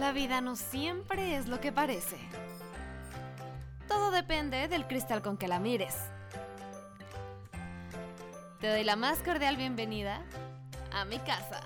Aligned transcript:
La 0.00 0.12
vida 0.12 0.40
no 0.40 0.56
siempre 0.56 1.36
es 1.36 1.46
lo 1.46 1.60
que 1.60 1.72
parece. 1.72 2.16
Todo 3.86 4.10
depende 4.10 4.66
del 4.66 4.86
cristal 4.86 5.20
con 5.20 5.36
que 5.36 5.46
la 5.46 5.60
mires. 5.60 5.94
Te 8.60 8.70
doy 8.70 8.82
la 8.82 8.96
más 8.96 9.18
cordial 9.18 9.58
bienvenida 9.58 10.22
a 10.90 11.04
mi 11.04 11.18
casa. 11.18 11.60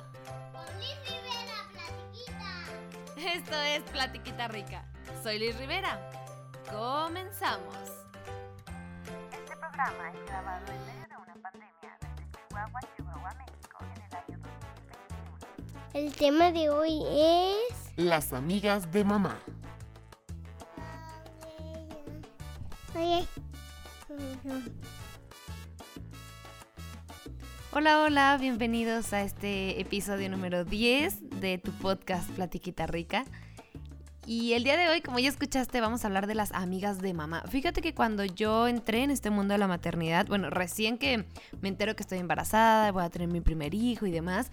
Con 0.52 0.80
Liz 0.80 0.98
Rivera, 1.04 1.54
platiquita. 1.70 3.34
Esto 3.34 3.54
es 3.54 3.82
Platiquita 3.92 4.48
Rica. 4.48 4.84
Soy 5.22 5.38
Liz 5.38 5.56
Rivera. 5.56 5.96
Comenzamos. 6.72 7.76
Este 9.32 9.56
programa 9.56 10.10
es 10.10 10.26
grabado 10.26 10.66
en 10.72 10.86
medio 10.86 11.08
de 11.08 11.16
una 11.22 11.34
pandemia 11.34 11.98
desde 12.00 12.30
Chihuahua, 12.32 12.80
Chihuahua, 12.96 13.34
México, 13.34 13.78
en 13.80 14.02
el 14.02 14.14
año 14.16 14.38
2021. 15.92 16.06
El 16.06 16.16
tema 16.16 16.50
de 16.50 16.68
hoy 16.70 17.00
es... 17.12 17.73
Las 17.96 18.32
amigas 18.32 18.90
de 18.90 19.04
mamá. 19.04 19.38
Hola, 27.72 28.02
hola, 28.02 28.36
bienvenidos 28.40 29.12
a 29.12 29.22
este 29.22 29.80
episodio 29.80 30.28
número 30.28 30.64
10 30.64 31.40
de 31.40 31.58
tu 31.58 31.70
podcast 31.70 32.28
Platiquita 32.30 32.88
Rica. 32.88 33.24
Y 34.26 34.54
el 34.54 34.64
día 34.64 34.76
de 34.76 34.88
hoy, 34.88 35.00
como 35.00 35.18
ya 35.18 35.28
escuchaste, 35.28 35.80
vamos 35.80 36.02
a 36.02 36.06
hablar 36.08 36.26
de 36.26 36.34
las 36.34 36.50
amigas 36.52 37.00
de 37.00 37.12
mamá. 37.12 37.42
Fíjate 37.48 37.82
que 37.82 37.94
cuando 37.94 38.24
yo 38.24 38.66
entré 38.66 39.02
en 39.02 39.10
este 39.10 39.28
mundo 39.28 39.52
de 39.52 39.58
la 39.58 39.68
maternidad, 39.68 40.26
bueno, 40.26 40.48
recién 40.48 40.96
que 40.96 41.26
me 41.60 41.68
entero 41.68 41.94
que 41.94 42.02
estoy 42.02 42.18
embarazada, 42.18 42.90
voy 42.90 43.04
a 43.04 43.10
tener 43.10 43.28
mi 43.28 43.42
primer 43.42 43.74
hijo 43.74 44.06
y 44.06 44.10
demás, 44.10 44.50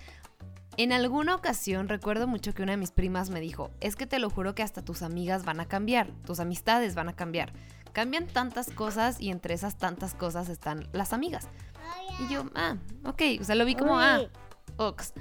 en 0.77 0.91
alguna 0.93 1.35
ocasión 1.35 1.87
recuerdo 1.89 2.27
mucho 2.27 2.53
que 2.53 2.63
una 2.63 2.71
de 2.73 2.77
mis 2.77 2.91
primas 2.91 3.29
me 3.29 3.39
dijo, 3.41 3.69
es 3.81 3.95
que 3.95 4.07
te 4.07 4.19
lo 4.19 4.29
juro 4.29 4.55
que 4.55 4.63
hasta 4.63 4.81
tus 4.83 5.01
amigas 5.01 5.43
van 5.45 5.59
a 5.59 5.65
cambiar, 5.67 6.07
tus 6.25 6.39
amistades 6.39 6.95
van 6.95 7.09
a 7.09 7.13
cambiar. 7.13 7.53
Cambian 7.93 8.25
tantas 8.25 8.69
cosas 8.69 9.19
y 9.19 9.29
entre 9.31 9.53
esas 9.53 9.77
tantas 9.77 10.13
cosas 10.13 10.47
están 10.49 10.87
las 10.93 11.11
amigas. 11.11 11.49
Y 12.19 12.33
yo, 12.33 12.45
ah, 12.55 12.77
ok, 13.03 13.21
o 13.41 13.43
sea, 13.43 13.55
lo 13.55 13.65
vi 13.65 13.75
como, 13.75 13.99
ah, 13.99 14.21
ox. 14.77 15.13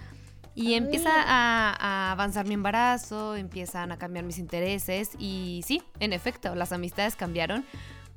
Y 0.54 0.74
empieza 0.74 1.10
a, 1.14 1.74
a 1.78 2.12
avanzar 2.12 2.46
mi 2.46 2.54
embarazo, 2.54 3.34
empiezan 3.36 3.92
a 3.92 3.98
cambiar 3.98 4.24
mis 4.24 4.38
intereses 4.38 5.10
y 5.18 5.62
sí, 5.66 5.82
en 6.00 6.12
efecto, 6.12 6.54
las 6.54 6.72
amistades 6.72 7.16
cambiaron. 7.16 7.64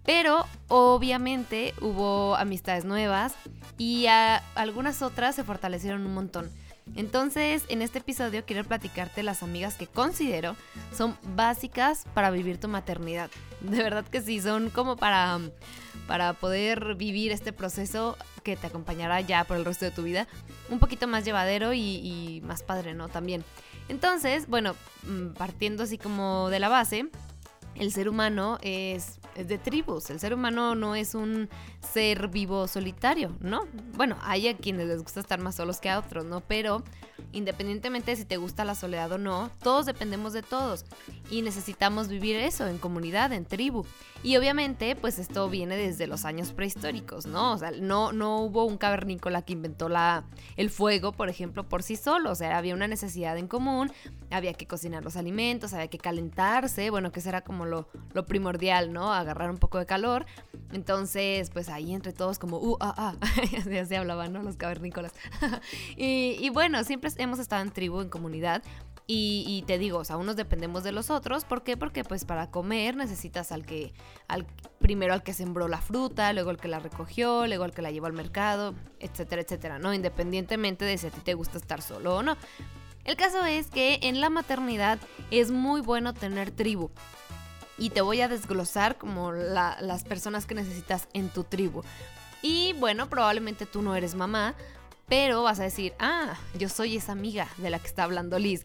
Pero 0.03 0.45
obviamente 0.67 1.73
hubo 1.81 2.35
amistades 2.35 2.85
nuevas 2.85 3.33
y 3.77 4.07
a- 4.07 4.37
algunas 4.55 5.01
otras 5.01 5.35
se 5.35 5.43
fortalecieron 5.43 6.05
un 6.05 6.13
montón. 6.13 6.51
Entonces, 6.95 7.63
en 7.69 7.81
este 7.81 7.99
episodio 7.99 8.45
quiero 8.45 8.63
platicarte 8.63 9.23
las 9.23 9.41
amigas 9.41 9.75
que 9.75 9.87
considero 9.87 10.55
son 10.95 11.17
básicas 11.35 12.05
para 12.13 12.29
vivir 12.29 12.59
tu 12.59 12.67
maternidad. 12.67 13.29
De 13.61 13.81
verdad 13.81 14.05
que 14.05 14.21
sí, 14.21 14.41
son 14.41 14.69
como 14.69 14.97
para, 14.97 15.39
para 16.07 16.33
poder 16.33 16.95
vivir 16.95 17.31
este 17.31 17.53
proceso 17.53 18.17
que 18.43 18.57
te 18.57 18.67
acompañará 18.67 19.21
ya 19.21 19.45
por 19.45 19.57
el 19.57 19.65
resto 19.65 19.85
de 19.85 19.91
tu 19.91 20.03
vida 20.03 20.27
un 20.69 20.79
poquito 20.79 21.07
más 21.07 21.23
llevadero 21.25 21.73
y, 21.73 21.79
y 21.79 22.41
más 22.41 22.63
padre, 22.63 22.93
¿no? 22.93 23.07
También. 23.09 23.43
Entonces, 23.89 24.47
bueno, 24.47 24.75
mm, 25.07 25.33
partiendo 25.33 25.83
así 25.83 25.97
como 25.97 26.49
de 26.49 26.59
la 26.59 26.69
base, 26.69 27.09
el 27.75 27.91
ser 27.91 28.09
humano 28.09 28.57
es, 28.61 29.19
es 29.35 29.47
de 29.47 29.57
tribus. 29.57 30.09
El 30.09 30.19
ser 30.19 30.33
humano 30.33 30.75
no 30.75 30.95
es 30.95 31.15
un 31.15 31.49
ser 31.81 32.27
vivo 32.27 32.67
solitario, 32.67 33.35
¿no? 33.39 33.65
Bueno, 33.95 34.17
hay 34.21 34.47
a 34.47 34.57
quienes 34.57 34.87
les 34.87 35.01
gusta 35.01 35.19
estar 35.19 35.39
más 35.39 35.55
solos 35.55 35.79
que 35.79 35.89
a 35.89 35.99
otros, 35.99 36.25
¿no? 36.25 36.41
Pero 36.41 36.83
independientemente 37.31 38.11
de 38.11 38.17
si 38.17 38.25
te 38.25 38.37
gusta 38.37 38.63
la 38.65 38.75
soledad 38.75 39.11
o 39.11 39.17
no, 39.17 39.49
todos 39.61 39.85
dependemos 39.85 40.33
de 40.33 40.43
todos 40.43 40.85
y 41.29 41.41
necesitamos 41.41 42.07
vivir 42.07 42.35
eso 42.35 42.67
en 42.67 42.77
comunidad, 42.77 43.33
en 43.33 43.45
tribu. 43.45 43.85
Y 44.23 44.37
obviamente, 44.37 44.95
pues 44.95 45.19
esto 45.19 45.49
viene 45.49 45.75
desde 45.75 46.07
los 46.07 46.23
años 46.23 46.53
prehistóricos, 46.53 47.25
¿no? 47.25 47.53
O 47.53 47.57
sea, 47.57 47.71
no, 47.71 48.13
no 48.13 48.39
hubo 48.39 48.63
un 48.63 48.77
cavernícola 48.77 49.41
que 49.41 49.51
inventó 49.51 49.89
la, 49.89 50.23
el 50.55 50.69
fuego, 50.69 51.11
por 51.11 51.27
ejemplo, 51.27 51.67
por 51.67 51.83
sí 51.83 51.97
solo. 51.97 52.31
O 52.31 52.35
sea, 52.35 52.57
había 52.57 52.73
una 52.73 52.87
necesidad 52.87 53.37
en 53.37 53.49
común, 53.49 53.91
había 54.31 54.53
que 54.53 54.65
cocinar 54.65 55.03
los 55.03 55.17
alimentos, 55.17 55.73
había 55.73 55.89
que 55.89 55.97
calentarse, 55.97 56.89
bueno, 56.89 57.11
que 57.11 57.19
eso 57.19 57.27
era 57.27 57.41
lo, 57.65 57.87
primordial, 58.25 58.93
¿no? 58.93 59.13
Agarrar 59.13 59.49
un 59.49 59.57
poco 59.57 59.79
de 59.79 59.85
calor. 59.85 60.25
Entonces, 60.71 61.49
pues 61.49 61.69
ahí 61.69 61.93
entre 61.93 62.13
todos 62.13 62.39
como, 62.39 62.57
uh, 62.57 62.77
ah, 62.79 62.93
ah, 62.97 63.15
ya 63.69 63.85
se 63.85 63.97
hablaban, 63.97 64.33
¿no? 64.33 64.41
Los 64.41 64.55
cavernícolas. 64.55 65.13
y, 65.97 66.49
bueno, 66.49 66.83
siempre 66.83 67.11
hemos 67.17 67.39
estado 67.39 67.61
en 67.61 67.71
tribu, 67.71 68.01
en 68.01 68.09
comunidad. 68.09 68.63
Y, 69.05 69.43
y 69.47 69.63
te 69.63 69.77
digo, 69.77 69.97
o 69.97 70.05
sea, 70.05 70.15
unos 70.15 70.37
dependemos 70.37 70.83
de 70.83 70.93
los 70.93 71.09
otros. 71.09 71.43
¿Por 71.43 71.63
qué? 71.63 71.75
Porque 71.75 72.05
pues 72.05 72.23
para 72.23 72.49
comer 72.49 72.95
necesitas 72.95 73.51
al 73.51 73.65
que, 73.65 73.93
al, 74.29 74.45
primero 74.79 75.13
al 75.13 75.23
que 75.23 75.33
sembró 75.33 75.67
la 75.67 75.79
fruta, 75.79 76.31
luego 76.31 76.51
al 76.51 76.57
que 76.57 76.69
la 76.69 76.79
recogió, 76.79 77.45
luego 77.45 77.65
al 77.65 77.73
que 77.73 77.81
la 77.81 77.91
llevó 77.91 78.05
al 78.05 78.13
mercado, 78.13 78.73
etcétera, 78.99 79.41
etcétera, 79.41 79.77
¿no? 79.77 79.93
Independientemente 79.93 80.85
de 80.85 80.97
si 80.97 81.07
a 81.07 81.11
ti 81.11 81.19
te 81.19 81.33
gusta 81.33 81.57
estar 81.57 81.81
solo 81.81 82.15
o 82.15 82.23
no. 82.23 82.37
El 83.05 83.17
caso 83.17 83.45
es 83.45 83.67
que 83.67 83.99
en 84.03 84.21
la 84.21 84.29
maternidad 84.29 84.97
es 85.29 85.51
muy 85.51 85.81
bueno 85.81 86.13
tener 86.13 86.51
tribu. 86.51 86.89
Y 87.77 87.89
te 87.89 88.01
voy 88.01 88.21
a 88.21 88.27
desglosar 88.27 88.97
como 88.97 89.31
la- 89.31 89.77
las 89.81 90.03
personas 90.03 90.45
que 90.45 90.55
necesitas 90.55 91.07
en 91.13 91.29
tu 91.29 91.43
tribu. 91.43 91.83
Y 92.41 92.73
bueno, 92.73 93.09
probablemente 93.09 93.65
tú 93.65 93.81
no 93.81 93.95
eres 93.95 94.15
mamá, 94.15 94.53
pero 95.07 95.43
vas 95.43 95.59
a 95.59 95.63
decir, 95.63 95.93
ah, 95.99 96.35
yo 96.57 96.69
soy 96.69 96.97
esa 96.97 97.11
amiga 97.11 97.47
de 97.57 97.69
la 97.69 97.79
que 97.79 97.87
está 97.87 98.03
hablando 98.03 98.39
Liz. 98.39 98.63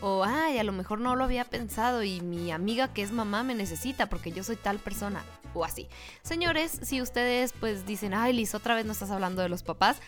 O, 0.00 0.24
ay, 0.24 0.58
a 0.58 0.64
lo 0.64 0.72
mejor 0.72 1.00
no 1.00 1.14
lo 1.16 1.24
había 1.24 1.44
pensado 1.44 2.02
y 2.02 2.20
mi 2.20 2.50
amiga 2.50 2.92
que 2.92 3.02
es 3.02 3.12
mamá 3.12 3.42
me 3.42 3.54
necesita 3.54 4.08
porque 4.08 4.32
yo 4.32 4.42
soy 4.44 4.56
tal 4.56 4.78
persona. 4.78 5.22
O 5.54 5.64
así. 5.64 5.86
Señores, 6.22 6.78
si 6.82 7.02
ustedes 7.02 7.52
pues 7.52 7.84
dicen, 7.84 8.14
ay 8.14 8.32
Liz, 8.32 8.54
otra 8.54 8.74
vez 8.74 8.86
no 8.86 8.92
estás 8.92 9.10
hablando 9.10 9.42
de 9.42 9.50
los 9.50 9.62
papás, 9.62 9.98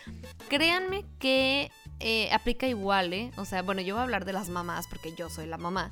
créanme 0.49 1.05
que 1.19 1.71
eh, 1.99 2.31
aplica 2.33 2.67
igual, 2.67 3.13
¿eh? 3.13 3.31
O 3.37 3.45
sea, 3.45 3.61
bueno, 3.61 3.81
yo 3.81 3.93
voy 3.95 4.01
a 4.01 4.03
hablar 4.03 4.25
de 4.25 4.33
las 4.33 4.49
mamás 4.49 4.87
porque 4.87 5.13
yo 5.15 5.29
soy 5.29 5.45
la 5.45 5.57
mamá. 5.57 5.91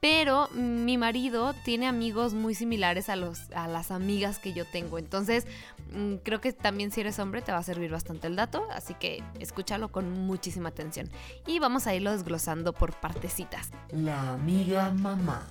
Pero 0.00 0.48
mi 0.54 0.96
marido 0.96 1.54
tiene 1.64 1.86
amigos 1.86 2.32
muy 2.32 2.54
similares 2.54 3.10
a, 3.10 3.16
los, 3.16 3.50
a 3.52 3.68
las 3.68 3.90
amigas 3.90 4.38
que 4.38 4.54
yo 4.54 4.64
tengo. 4.64 4.98
Entonces, 4.98 5.46
mm, 5.92 6.16
creo 6.22 6.40
que 6.40 6.54
también 6.54 6.90
si 6.90 7.02
eres 7.02 7.18
hombre 7.18 7.42
te 7.42 7.52
va 7.52 7.58
a 7.58 7.62
servir 7.62 7.90
bastante 7.90 8.26
el 8.26 8.34
dato. 8.34 8.66
Así 8.72 8.94
que 8.94 9.22
escúchalo 9.38 9.92
con 9.92 10.10
muchísima 10.10 10.70
atención. 10.70 11.10
Y 11.46 11.58
vamos 11.58 11.86
a 11.86 11.94
irlo 11.94 12.12
desglosando 12.12 12.72
por 12.72 12.94
partecitas. 12.94 13.70
La 13.90 14.32
amiga 14.32 14.90
mamá. 14.90 15.46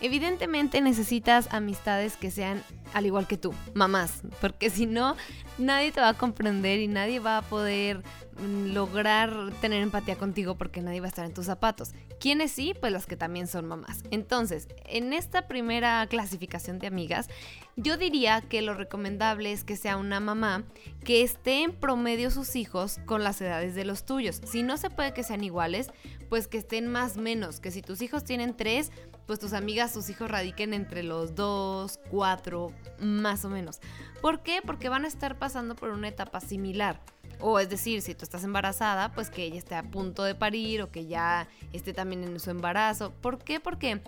Evidentemente 0.00 0.80
necesitas 0.80 1.46
amistades 1.52 2.16
que 2.16 2.32
sean 2.32 2.62
al 2.94 3.06
igual 3.06 3.26
que 3.26 3.36
tú, 3.36 3.52
mamás, 3.74 4.22
porque 4.40 4.70
si 4.70 4.86
no, 4.86 5.16
nadie 5.58 5.92
te 5.92 6.00
va 6.00 6.10
a 6.10 6.14
comprender 6.14 6.78
y 6.78 6.86
nadie 6.86 7.18
va 7.18 7.38
a 7.38 7.42
poder 7.42 8.02
mm, 8.38 8.72
lograr 8.72 9.52
tener 9.60 9.82
empatía 9.82 10.16
contigo 10.16 10.54
porque 10.54 10.80
nadie 10.80 11.00
va 11.00 11.06
a 11.06 11.08
estar 11.08 11.26
en 11.26 11.34
tus 11.34 11.46
zapatos. 11.46 11.90
¿Quiénes 12.24 12.52
sí? 12.52 12.72
Pues 12.80 12.90
las 12.90 13.04
que 13.04 13.18
también 13.18 13.46
son 13.46 13.66
mamás. 13.66 14.02
Entonces, 14.10 14.66
en 14.86 15.12
esta 15.12 15.46
primera 15.46 16.06
clasificación 16.06 16.78
de 16.78 16.86
amigas, 16.86 17.28
yo 17.76 17.98
diría 17.98 18.40
que 18.40 18.62
lo 18.62 18.72
recomendable 18.72 19.52
es 19.52 19.62
que 19.62 19.76
sea 19.76 19.98
una 19.98 20.20
mamá 20.20 20.64
que 21.04 21.20
esté 21.20 21.64
en 21.64 21.74
promedio 21.74 22.30
sus 22.30 22.56
hijos 22.56 22.98
con 23.04 23.22
las 23.22 23.42
edades 23.42 23.74
de 23.74 23.84
los 23.84 24.06
tuyos. 24.06 24.40
Si 24.46 24.62
no 24.62 24.78
se 24.78 24.88
puede 24.88 25.12
que 25.12 25.22
sean 25.22 25.44
iguales, 25.44 25.90
pues 26.30 26.48
que 26.48 26.56
estén 26.56 26.88
más 26.88 27.18
menos, 27.18 27.60
que 27.60 27.70
si 27.70 27.82
tus 27.82 28.00
hijos 28.00 28.24
tienen 28.24 28.56
tres, 28.56 28.90
pues 29.26 29.38
tus 29.38 29.52
amigas, 29.52 29.92
tus 29.92 30.08
hijos 30.10 30.30
radiquen 30.30 30.74
entre 30.74 31.02
los 31.02 31.34
dos, 31.34 31.98
cuatro, 32.10 32.72
más 32.98 33.44
o 33.44 33.48
menos. 33.48 33.80
¿Por 34.20 34.42
qué? 34.42 34.60
Porque 34.64 34.88
van 34.88 35.04
a 35.04 35.08
estar 35.08 35.38
pasando 35.38 35.74
por 35.76 35.90
una 35.90 36.08
etapa 36.08 36.40
similar. 36.40 37.00
O 37.40 37.58
es 37.58 37.68
decir, 37.68 38.00
si 38.02 38.14
tú 38.14 38.24
estás 38.24 38.44
embarazada, 38.44 39.12
pues 39.12 39.30
que 39.30 39.44
ella 39.44 39.58
esté 39.58 39.74
a 39.74 39.82
punto 39.82 40.24
de 40.24 40.34
parir 40.34 40.82
o 40.82 40.90
que 40.90 41.06
ya 41.06 41.48
esté 41.72 41.92
también 41.92 42.22
en 42.24 42.38
su 42.40 42.50
embarazo. 42.50 43.12
¿Por 43.12 43.38
qué? 43.38 43.60
Porque 43.60 44.02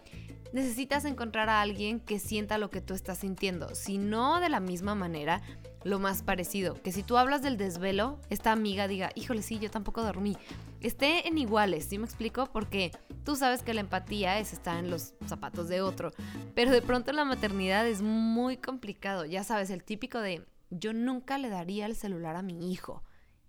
necesitas 0.53 1.05
encontrar 1.05 1.49
a 1.49 1.61
alguien 1.61 2.01
que 2.01 2.19
sienta 2.19 2.59
lo 2.59 2.71
que 2.71 2.81
tú 2.81 2.95
estás 2.95 3.19
sintiendo. 3.19 3.75
Si 3.75 3.99
no 3.99 4.41
de 4.41 4.49
la 4.49 4.61
misma 4.61 4.95
manera, 4.95 5.43
lo 5.87 5.99
más 5.99 6.23
parecido. 6.23 6.75
Que 6.83 6.93
si 6.93 7.03
tú 7.03 7.17
hablas 7.17 7.43
del 7.43 7.57
desvelo, 7.57 8.19
esta 8.29 8.53
amiga 8.53 8.89
diga, 8.89 9.11
híjole, 9.15 9.43
sí, 9.43 9.59
yo 9.59 9.71
tampoco 9.71 10.03
dormí. 10.03 10.37
Esté 10.81 11.29
en 11.29 11.39
iguales, 11.39 11.87
¿sí 11.87 11.99
me 11.99 12.05
explico? 12.05 12.47
Porque 12.47 12.91
tú 13.25 13.37
sabes 13.37 13.63
que 13.63 13.73
la 13.73 13.81
empatía 13.81 14.39
es 14.39 14.53
estar 14.53 14.79
en 14.79 14.91
los 14.91 15.15
zapatos 15.27 15.69
de 15.69 15.81
otro. 15.81 16.13
Pero 16.55 16.73
de 16.73 16.83
pronto 16.83 17.13
la 17.13 17.25
maternidad 17.25 17.87
es 17.87 18.03
muy 18.03 18.57
complicado. 18.57 19.25
Ya 19.25 19.45
sabes, 19.45 19.71
el 19.71 19.85
típico 19.85 20.19
de, 20.21 20.45
yo 20.71 20.93
nunca 20.93 21.39
le 21.39 21.49
daría 21.49 21.87
el 21.87 21.95
celular 21.95 22.37
a 22.37 22.43
mi 22.43 22.73
hijo. 22.73 23.03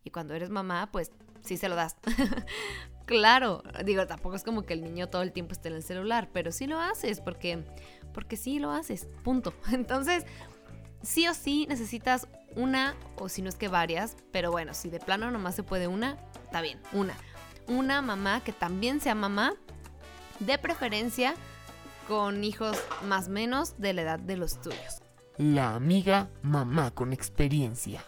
Y 0.04 0.12
cuando 0.12 0.36
eres 0.36 0.50
mamá, 0.50 0.90
pues 0.92 1.12
sí 1.42 1.58
se 1.58 1.70
lo 1.70 1.76
das. 1.76 1.96
claro, 3.06 3.64
digo, 3.84 4.06
tampoco 4.06 4.36
es 4.36 4.44
como 4.44 4.62
que 4.62 4.74
el 4.74 4.84
niño 4.84 5.10
todo 5.10 5.24
el 5.24 5.32
tiempo 5.32 5.54
esté 5.54 5.70
en 5.70 5.76
el 5.76 5.84
celular, 5.84 6.30
pero 6.32 6.52
sí 6.52 6.68
lo 6.68 6.80
haces 6.80 7.20
porque, 7.20 7.64
porque 8.14 8.38
sí 8.38 8.60
lo 8.60 8.72
haces, 8.72 9.08
punto. 9.24 9.54
Entonces, 9.72 10.26
sí 11.02 11.28
o 11.28 11.34
sí 11.34 11.66
necesitas 11.70 12.28
una, 12.56 12.96
o 13.18 13.30
si 13.30 13.42
no 13.42 13.50
es 13.50 13.56
que 13.56 13.68
varias, 13.68 14.16
pero 14.32 14.52
bueno, 14.52 14.74
si 14.74 14.90
de 14.90 15.00
plano 15.00 15.32
nomás 15.32 15.56
se 15.56 15.64
puede 15.64 15.88
una, 15.88 16.18
está 16.44 16.62
bien, 16.62 16.80
una. 16.92 17.16
Una 17.68 18.02
mamá 18.02 18.42
que 18.42 18.54
también 18.54 19.02
sea 19.02 19.14
mamá 19.14 19.54
De 20.40 20.58
preferencia 20.58 21.36
con 22.08 22.46
hijos 22.46 22.78
más 23.06 23.28
menos 23.28 23.78
de 23.78 23.94
la 23.94 24.04
edad 24.04 24.20
de 24.20 24.38
los 24.38 24.62
tuyos. 24.62 25.02
La 25.38 25.76
amiga 25.76 26.30
mamá 26.42 26.92
con 26.92 27.12
experiencia. 27.12 28.02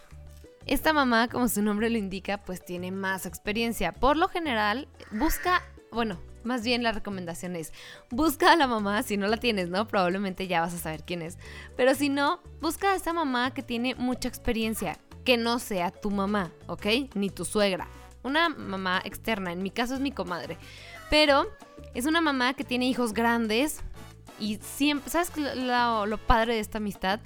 Esta 0.66 0.92
mamá, 0.92 1.28
como 1.28 1.48
su 1.48 1.62
nombre 1.62 1.90
lo 1.90 1.98
indica, 1.98 2.38
pues 2.38 2.64
tiene 2.64 2.92
más 2.92 3.26
experiencia. 3.26 3.92
Por 3.92 4.16
lo 4.16 4.28
general, 4.28 4.88
busca, 5.10 5.62
bueno, 5.90 6.18
más 6.44 6.62
bien 6.62 6.82
la 6.82 6.92
recomendación 6.92 7.56
es, 7.56 7.72
busca 8.10 8.52
a 8.52 8.56
la 8.56 8.66
mamá, 8.66 9.02
si 9.02 9.16
no 9.16 9.26
la 9.26 9.36
tienes, 9.36 9.68
¿no? 9.68 9.86
Probablemente 9.86 10.46
ya 10.46 10.60
vas 10.60 10.74
a 10.74 10.78
saber 10.78 11.04
quién 11.04 11.22
es. 11.22 11.38
Pero 11.76 11.94
si 11.94 12.08
no, 12.08 12.40
busca 12.60 12.92
a 12.92 12.96
esa 12.96 13.12
mamá 13.12 13.52
que 13.52 13.62
tiene 13.62 13.94
mucha 13.94 14.28
experiencia, 14.28 14.98
que 15.24 15.36
no 15.36 15.58
sea 15.58 15.90
tu 15.90 16.10
mamá, 16.10 16.52
¿ok? 16.66 16.86
Ni 17.14 17.30
tu 17.30 17.44
suegra. 17.44 17.88
Una 18.22 18.48
mamá 18.48 19.00
externa, 19.04 19.52
en 19.52 19.62
mi 19.62 19.70
caso 19.70 19.94
es 19.94 20.00
mi 20.00 20.12
comadre. 20.12 20.58
Pero 21.08 21.46
es 21.94 22.06
una 22.06 22.20
mamá 22.20 22.54
que 22.54 22.64
tiene 22.64 22.86
hijos 22.86 23.12
grandes 23.12 23.80
y 24.38 24.58
siempre, 24.62 25.10
¿sabes 25.10 25.32
lo, 25.36 26.06
lo 26.06 26.18
padre 26.18 26.54
de 26.54 26.60
esta 26.60 26.78
amistad? 26.78 27.20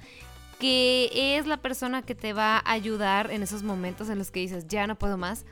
que 0.59 1.37
es 1.37 1.47
la 1.47 1.57
persona 1.57 2.01
que 2.01 2.15
te 2.15 2.33
va 2.33 2.57
a 2.57 2.71
ayudar 2.71 3.31
en 3.31 3.43
esos 3.43 3.63
momentos 3.63 4.09
en 4.09 4.17
los 4.17 4.31
que 4.31 4.39
dices, 4.39 4.67
ya 4.67 4.87
no 4.87 4.97
puedo 4.97 5.17
más, 5.17 5.45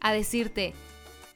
a 0.00 0.12
decirte, 0.12 0.74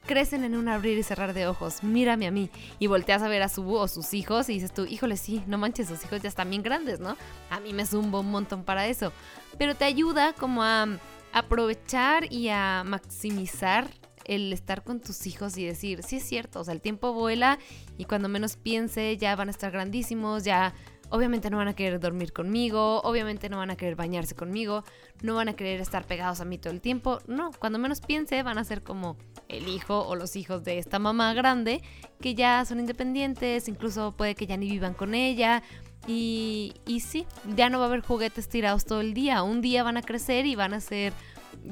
crecen 0.07 0.45
en 0.45 0.57
un 0.57 0.69
abrir 0.69 0.99
y 0.99 1.03
cerrar 1.03 1.35
de 1.35 1.47
ojos, 1.47 1.83
mírame 1.83 2.27
a 2.27 2.31
mí. 2.31 2.51
Y 2.79 2.87
volteas 2.87 3.23
a 3.23 3.29
ver 3.29 3.43
a 3.43 3.49
su 3.49 3.73
o 3.73 3.89
sus 3.89 4.15
hijos 4.15 4.49
y 4.49 4.55
dices 4.55 4.73
tú, 4.73 4.85
híjole, 4.85 5.17
sí, 5.17 5.43
no 5.47 5.59
manches, 5.59 5.89
sus 5.89 6.05
hijos 6.05 6.23
ya 6.23 6.29
están 6.29 6.51
bien 6.51 6.63
grandes, 6.63 7.01
¿no? 7.01 7.17
A 7.51 7.61
mí 7.61 7.73
me 7.73 7.87
zumba 7.87 8.21
un 8.21 8.31
montón 8.31 8.65
para 8.65 8.87
eso. 8.87 9.13
Pero 9.59 9.75
te 9.75 9.85
ayuda 9.85 10.33
como 10.33 10.63
a 10.63 10.87
aprovechar 11.33 12.33
y 12.33 12.49
a 12.49 12.83
maximizar 12.85 13.89
el 14.25 14.53
estar 14.53 14.85
con 14.85 15.01
tus 15.01 15.27
hijos 15.27 15.57
y 15.57 15.65
decir, 15.65 16.03
sí 16.03 16.17
es 16.17 16.25
cierto, 16.25 16.61
o 16.61 16.65
sea, 16.65 16.75
el 16.75 16.81
tiempo 16.81 17.13
vuela 17.13 17.59
y 17.99 18.05
cuando 18.05 18.29
menos 18.29 18.57
piense 18.57 19.17
ya 19.17 19.35
van 19.35 19.49
a 19.49 19.51
estar 19.51 19.73
grandísimos, 19.73 20.45
ya 20.45 20.75
obviamente 21.13 21.51
no 21.51 21.59
van 21.59 21.69
a 21.69 21.75
querer 21.75 22.01
dormir 22.01 22.33
conmigo, 22.33 23.03
obviamente 23.03 23.51
no 23.51 23.59
van 23.59 23.71
a 23.71 23.77
querer 23.77 23.97
bañarse 23.97 24.35
conmigo, 24.35 24.83
no 25.21 25.35
van 25.35 25.51
a 25.51 25.53
querer 25.53 25.79
estar 25.81 26.07
pegados 26.07 26.41
a 26.41 26.47
mí 26.47 26.57
todo 26.57 26.73
el 26.73 26.81
tiempo. 26.81 27.19
No, 27.27 27.51
cuando 27.59 27.79
menos 27.79 28.01
piense 28.01 28.43
van 28.43 28.57
a 28.57 28.65
ser 28.65 28.83
como 28.83 29.19
el 29.49 29.69
hijo 29.69 30.07
o 30.07 30.17
los 30.17 30.37
hijos 30.37 30.65
de 30.65 30.79
esta 30.79 30.99
mamá 30.99 31.35
grande 31.35 31.83
que 32.21 32.35
ya 32.35 32.65
son 32.65 32.81
independientes, 32.81 33.69
incluso 33.69 34.13
puede 34.13 34.35
que 34.35 34.47
ya 34.47 34.57
ni 34.57 34.71
vivan 34.71 34.95
con 34.95 35.15
ella. 35.15 35.63
Y, 36.07 36.75
y 36.87 37.01
sí, 37.01 37.27
ya 37.57 37.69
no 37.69 37.79
va 37.79 37.85
a 37.85 37.89
haber 37.89 38.01
juguetes 38.01 38.49
tirados 38.49 38.87
todo 38.87 39.03
el 39.03 39.13
día. 39.13 39.43
Un 39.43 39.61
día 39.61 39.83
van 39.83 39.99
a 39.99 40.03
crecer 40.03 40.47
y 40.47 40.57
van 40.57 40.73
a 40.73 40.81
ser 40.81 41.13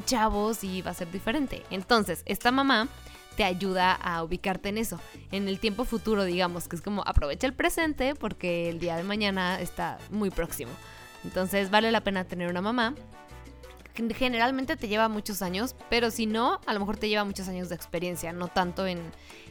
chavos 0.04 0.62
y 0.64 0.82
va 0.82 0.90
a 0.90 0.94
ser 0.94 1.10
diferente. 1.10 1.62
Entonces, 1.70 2.22
esta 2.26 2.52
mamá 2.52 2.88
te 3.40 3.44
ayuda 3.44 3.94
a 3.94 4.22
ubicarte 4.22 4.68
en 4.68 4.76
eso, 4.76 5.00
en 5.32 5.48
el 5.48 5.58
tiempo 5.60 5.86
futuro, 5.86 6.24
digamos, 6.24 6.68
que 6.68 6.76
es 6.76 6.82
como 6.82 7.02
aprovecha 7.06 7.46
el 7.46 7.54
presente 7.54 8.14
porque 8.14 8.68
el 8.68 8.78
día 8.80 8.98
de 8.98 9.02
mañana 9.02 9.62
está 9.62 9.96
muy 10.10 10.28
próximo. 10.28 10.70
Entonces 11.24 11.70
vale 11.70 11.90
la 11.90 12.02
pena 12.02 12.24
tener 12.24 12.50
una 12.50 12.60
mamá. 12.60 12.94
que 13.94 14.12
Generalmente 14.12 14.76
te 14.76 14.88
lleva 14.88 15.08
muchos 15.08 15.40
años, 15.40 15.74
pero 15.88 16.10
si 16.10 16.26
no, 16.26 16.60
a 16.66 16.74
lo 16.74 16.80
mejor 16.80 16.98
te 16.98 17.08
lleva 17.08 17.24
muchos 17.24 17.48
años 17.48 17.70
de 17.70 17.76
experiencia, 17.76 18.34
no 18.34 18.48
tanto 18.48 18.86
en, 18.86 19.00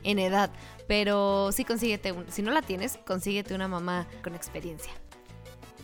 en 0.03 0.19
edad. 0.19 0.51
Pero 0.87 1.51
sí 1.51 1.65
consíguete, 1.65 2.11
un, 2.11 2.31
si 2.31 2.43
no 2.43 2.51
la 2.51 2.61
tienes, 2.61 2.99
consíguete 3.07 3.55
una 3.55 3.67
mamá 3.67 4.05
con 4.23 4.35
experiencia. 4.35 4.91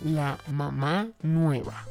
La 0.03 0.37
mamá 0.51 1.07
nueva. 1.23 1.87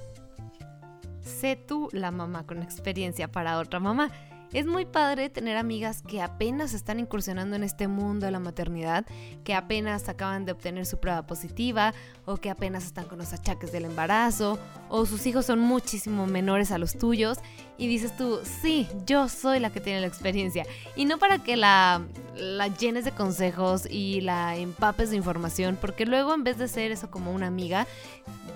Sé 1.23 1.57
tú 1.57 1.89
la 1.91 2.13
mamá 2.13 2.47
con 2.47 2.63
experiencia 2.63 3.27
para 3.27 3.59
otra 3.59 3.81
mamá. 3.81 4.13
Es 4.53 4.67
muy 4.67 4.85
padre 4.85 5.31
tener 5.31 5.57
amigas 5.57 6.03
que 6.03 6.23
apenas 6.23 6.75
están 6.75 7.01
incursionando 7.01 7.57
en 7.57 7.65
este 7.65 7.89
mundo 7.89 8.27
de 8.27 8.33
la 8.33 8.39
maternidad, 8.39 9.05
que 9.43 9.55
apenas 9.55 10.09
acaban 10.09 10.45
de 10.45 10.53
obtener 10.53 10.87
su 10.87 10.99
prueba 10.99 11.27
positiva 11.27 11.93
o 12.25 12.37
que 12.37 12.51
apenas 12.51 12.85
están 12.85 13.07
con 13.07 13.19
los 13.19 13.33
achaques 13.33 13.73
del 13.73 13.85
embarazo 13.85 14.59
o 14.89 15.07
sus 15.07 15.27
hijos 15.27 15.47
son 15.47 15.59
muchísimo 15.59 16.27
menores 16.27 16.71
a 16.71 16.79
los 16.79 16.97
tuyos 16.97 17.39
y 17.77 17.89
dices 17.89 18.17
tú, 18.17 18.41
sí, 18.63 18.89
yo 19.07 19.29
soy 19.29 19.59
la 19.59 19.71
que 19.71 19.81
tiene 19.81 20.01
la 20.01 20.07
experiencia. 20.07 20.65
Y 20.97 21.07
no 21.07 21.19
para 21.19 21.39
que 21.39 21.57
la, 21.57 22.03
la 22.37 22.69
llenes 22.69 23.05
de 23.05 23.13
consejos 23.13 23.87
y 23.91 24.21
la 24.21 24.57
empapes 24.57 25.11
de 25.11 25.17
información, 25.17 25.77
porque 25.81 26.07
luego 26.07 26.35
en 26.35 26.45
vez 26.45 26.59
de 26.59 26.69
ser 26.69 26.93
eso 26.93 27.11
como 27.11 27.33
una 27.33 27.47
amiga, 27.47 27.87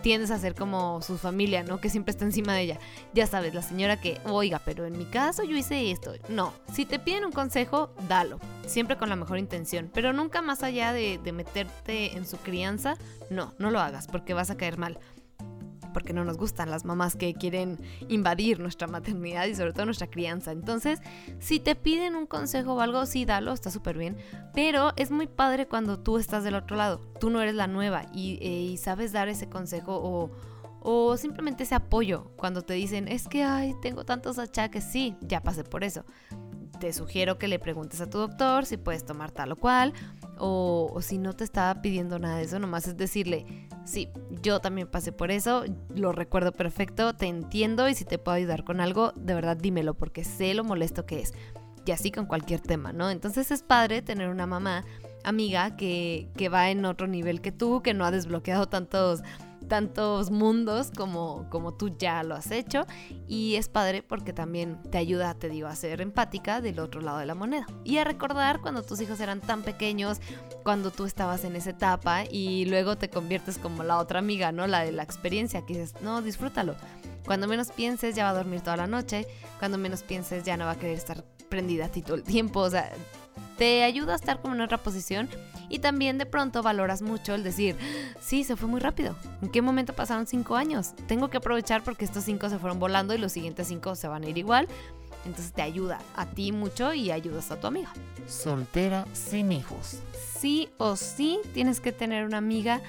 tiendes 0.02 0.30
a 0.30 0.38
ser 0.38 0.54
como 0.54 1.02
su 1.02 1.18
familia, 1.18 1.64
¿no? 1.64 1.80
Que 1.80 1.90
siempre 1.90 2.12
está 2.12 2.24
encima 2.24 2.54
de 2.54 2.62
ella. 2.62 2.78
Ya 3.12 3.26
sabes, 3.26 3.54
la 3.54 3.62
señora 3.62 4.00
que, 4.00 4.20
oiga, 4.24 4.60
pero 4.64 4.86
en 4.86 4.96
mi 4.96 5.04
caso 5.04 5.42
yo 5.42 5.56
hice 5.56 5.90
esto. 5.90 6.12
No, 6.28 6.52
si 6.72 6.84
te 6.84 6.98
piden 6.98 7.24
un 7.24 7.32
consejo, 7.32 7.90
dalo. 8.08 8.38
Siempre 8.66 8.96
con 8.96 9.08
la 9.08 9.16
mejor 9.16 9.38
intención. 9.38 9.90
Pero 9.92 10.12
nunca 10.12 10.42
más 10.42 10.62
allá 10.62 10.92
de, 10.92 11.18
de 11.18 11.32
meterte 11.32 12.16
en 12.16 12.26
su 12.26 12.36
crianza, 12.36 12.96
no, 13.30 13.54
no 13.58 13.70
lo 13.70 13.80
hagas 13.80 14.06
porque 14.06 14.34
vas 14.34 14.50
a 14.50 14.56
caer 14.56 14.78
mal 14.78 14.98
porque 15.92 16.12
no 16.12 16.24
nos 16.24 16.36
gustan 16.36 16.70
las 16.70 16.84
mamás 16.84 17.16
que 17.16 17.34
quieren 17.34 17.78
invadir 18.08 18.60
nuestra 18.60 18.86
maternidad 18.86 19.46
y 19.46 19.54
sobre 19.54 19.72
todo 19.72 19.86
nuestra 19.86 20.08
crianza. 20.08 20.52
Entonces, 20.52 21.00
si 21.38 21.60
te 21.60 21.74
piden 21.74 22.14
un 22.14 22.26
consejo 22.26 22.74
o 22.74 22.80
algo, 22.80 23.04
sí, 23.06 23.24
dalo, 23.24 23.52
está 23.52 23.70
súper 23.70 23.98
bien. 23.98 24.16
Pero 24.54 24.92
es 24.96 25.10
muy 25.10 25.26
padre 25.26 25.66
cuando 25.66 25.98
tú 25.98 26.18
estás 26.18 26.44
del 26.44 26.54
otro 26.54 26.76
lado, 26.76 27.00
tú 27.20 27.30
no 27.30 27.40
eres 27.40 27.54
la 27.54 27.66
nueva 27.66 28.06
y, 28.12 28.38
eh, 28.42 28.62
y 28.72 28.76
sabes 28.76 29.12
dar 29.12 29.28
ese 29.28 29.48
consejo 29.48 29.96
o, 29.96 30.30
o 30.80 31.16
simplemente 31.16 31.64
ese 31.64 31.74
apoyo 31.74 32.30
cuando 32.36 32.62
te 32.62 32.74
dicen, 32.74 33.08
es 33.08 33.28
que, 33.28 33.42
ay, 33.42 33.74
tengo 33.82 34.04
tantos 34.04 34.38
achaques, 34.38 34.84
sí, 34.84 35.16
ya 35.20 35.42
pasé 35.42 35.64
por 35.64 35.84
eso. 35.84 36.04
Te 36.80 36.92
sugiero 36.92 37.38
que 37.38 37.48
le 37.48 37.58
preguntes 37.58 38.00
a 38.00 38.08
tu 38.08 38.18
doctor 38.18 38.64
si 38.64 38.76
puedes 38.76 39.04
tomar 39.04 39.32
tal 39.32 39.52
o 39.52 39.56
cual, 39.56 39.92
o, 40.38 40.98
si 41.00 41.18
no 41.18 41.32
te 41.32 41.44
estaba 41.44 41.80
pidiendo 41.82 42.18
nada 42.18 42.38
de 42.38 42.44
eso, 42.44 42.58
nomás 42.58 42.86
es 42.86 42.96
decirle, 42.96 43.68
sí, 43.84 44.08
yo 44.42 44.60
también 44.60 44.88
pasé 44.88 45.12
por 45.12 45.30
eso, 45.30 45.64
lo 45.94 46.12
recuerdo 46.12 46.52
perfecto, 46.52 47.14
te 47.14 47.26
entiendo 47.26 47.88
y 47.88 47.94
si 47.94 48.04
te 48.04 48.18
puedo 48.18 48.36
ayudar 48.36 48.64
con 48.64 48.80
algo, 48.80 49.12
de 49.12 49.34
verdad 49.34 49.56
dímelo 49.56 49.94
porque 49.94 50.24
sé 50.24 50.54
lo 50.54 50.64
molesto 50.64 51.06
que 51.06 51.20
es. 51.20 51.34
Y 51.86 51.90
así 51.90 52.10
con 52.10 52.26
cualquier 52.26 52.60
tema, 52.60 52.92
¿no? 52.92 53.08
Entonces 53.08 53.50
es 53.50 53.62
padre 53.62 54.02
tener 54.02 54.28
una 54.28 54.46
mamá 54.46 54.84
amiga 55.24 55.76
que, 55.76 56.28
que 56.36 56.50
va 56.50 56.70
en 56.70 56.84
otro 56.84 57.06
nivel 57.06 57.40
que 57.40 57.50
tú, 57.50 57.82
que 57.82 57.94
no 57.94 58.04
ha 58.04 58.10
desbloqueado 58.10 58.66
tantos 58.68 59.22
tantos 59.68 60.30
mundos 60.30 60.90
como, 60.96 61.46
como 61.50 61.74
tú 61.74 61.96
ya 61.96 62.22
lo 62.22 62.34
has 62.34 62.50
hecho 62.50 62.86
y 63.26 63.54
es 63.56 63.68
padre 63.68 64.02
porque 64.02 64.32
también 64.32 64.82
te 64.90 64.98
ayuda, 64.98 65.34
te 65.34 65.48
digo, 65.48 65.68
a 65.68 65.76
ser 65.76 66.00
empática 66.00 66.60
del 66.60 66.80
otro 66.80 67.00
lado 67.00 67.18
de 67.18 67.26
la 67.26 67.34
moneda 67.34 67.66
y 67.84 67.98
a 67.98 68.04
recordar 68.04 68.60
cuando 68.60 68.82
tus 68.82 69.00
hijos 69.00 69.20
eran 69.20 69.40
tan 69.40 69.62
pequeños, 69.62 70.18
cuando 70.62 70.90
tú 70.90 71.04
estabas 71.04 71.44
en 71.44 71.56
esa 71.56 71.70
etapa 71.70 72.24
y 72.24 72.64
luego 72.64 72.96
te 72.96 73.10
conviertes 73.10 73.58
como 73.58 73.82
la 73.84 73.98
otra 73.98 74.18
amiga, 74.18 74.52
¿no? 74.52 74.66
La 74.66 74.80
de 74.84 74.92
la 74.92 75.02
experiencia, 75.02 75.64
que 75.64 75.74
dices, 75.74 75.94
no, 76.02 76.22
disfrútalo. 76.22 76.74
Cuando 77.24 77.46
menos 77.46 77.70
pienses 77.70 78.14
ya 78.14 78.24
va 78.24 78.30
a 78.30 78.34
dormir 78.34 78.62
toda 78.62 78.76
la 78.76 78.86
noche, 78.86 79.26
cuando 79.58 79.76
menos 79.76 80.02
pienses 80.02 80.44
ya 80.44 80.56
no 80.56 80.64
va 80.64 80.72
a 80.72 80.76
querer 80.76 80.96
estar 80.96 81.24
prendida 81.48 81.86
a 81.86 81.88
ti 81.88 82.02
todo 82.02 82.16
el 82.16 82.22
tiempo, 82.22 82.60
o 82.60 82.70
sea, 82.70 82.92
te 83.58 83.82
ayuda 83.82 84.12
a 84.14 84.16
estar 84.16 84.40
como 84.40 84.54
en 84.54 84.60
otra 84.60 84.78
posición 84.78 85.28
y 85.68 85.80
también 85.80 86.16
de 86.16 86.24
pronto 86.24 86.62
valoras 86.62 87.02
mucho 87.02 87.34
el 87.34 87.42
decir, 87.42 87.76
sí, 88.20 88.44
se 88.44 88.56
fue 88.56 88.68
muy 88.68 88.80
rápido. 88.80 89.16
¿En 89.42 89.50
qué 89.50 89.60
momento 89.60 89.92
pasaron 89.92 90.26
cinco 90.26 90.56
años? 90.56 90.94
Tengo 91.06 91.28
que 91.28 91.36
aprovechar 91.36 91.82
porque 91.82 92.04
estos 92.04 92.24
cinco 92.24 92.48
se 92.48 92.58
fueron 92.58 92.78
volando 92.78 93.14
y 93.14 93.18
los 93.18 93.32
siguientes 93.32 93.68
cinco 93.68 93.94
se 93.96 94.08
van 94.08 94.22
a 94.22 94.28
ir 94.28 94.38
igual. 94.38 94.68
Entonces 95.26 95.52
te 95.52 95.62
ayuda 95.62 95.98
a 96.16 96.26
ti 96.26 96.52
mucho 96.52 96.94
y 96.94 97.10
ayudas 97.10 97.50
a 97.50 97.60
tu 97.60 97.66
amiga. 97.66 97.92
Soltera 98.26 99.04
sin 99.12 99.52
hijos. 99.52 99.98
Sí 100.38 100.70
o 100.78 100.96
sí 100.96 101.40
tienes 101.52 101.80
que 101.80 101.92
tener 101.92 102.24
una 102.24 102.38
amiga 102.38 102.80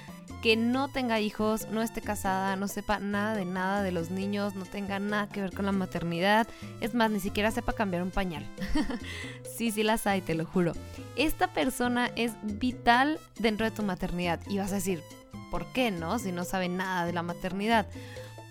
que 0.42 0.56
no 0.56 0.88
tenga 0.88 1.20
hijos, 1.20 1.68
no 1.70 1.82
esté 1.82 2.02
casada, 2.02 2.56
no 2.56 2.68
sepa 2.68 3.00
nada 3.00 3.36
de 3.36 3.46
nada 3.46 3.84
de 3.84 3.92
los 3.92 4.10
niños, 4.10 4.56
no 4.56 4.66
tenga 4.66 5.00
nada 5.00 5.28
que 5.28 5.42
ver 5.42 5.54
con 5.54 5.66
la 5.66 5.72
maternidad. 5.72 6.48
Es 6.80 6.94
más, 6.94 7.12
ni 7.12 7.20
siquiera 7.20 7.52
sepa 7.52 7.74
cambiar 7.74 8.04
un 8.04 8.12
pañal. 8.12 8.46
sí, 9.58 9.72
sí 9.72 9.84
las 9.84 10.08
hay, 10.08 10.22
te 10.22 10.36
lo 10.36 10.46
juro. 10.46 10.74
Esta 11.16 11.48
persona 11.48 12.10
es 12.16 12.34
vital 12.44 13.20
dentro 13.38 13.66
de 13.66 13.72
tu 13.72 13.84
maternidad. 13.84 14.40
Y 14.48 14.60
vas 14.60 14.72
a 14.72 14.76
decir, 14.76 15.04
¿por 15.52 15.66
qué 15.74 15.92
no? 15.92 16.20
Si 16.20 16.32
no 16.32 16.46
sabe 16.46 16.70
nada 16.70 17.06
de 17.06 17.14
la 17.14 17.24
maternidad. 17.24 17.88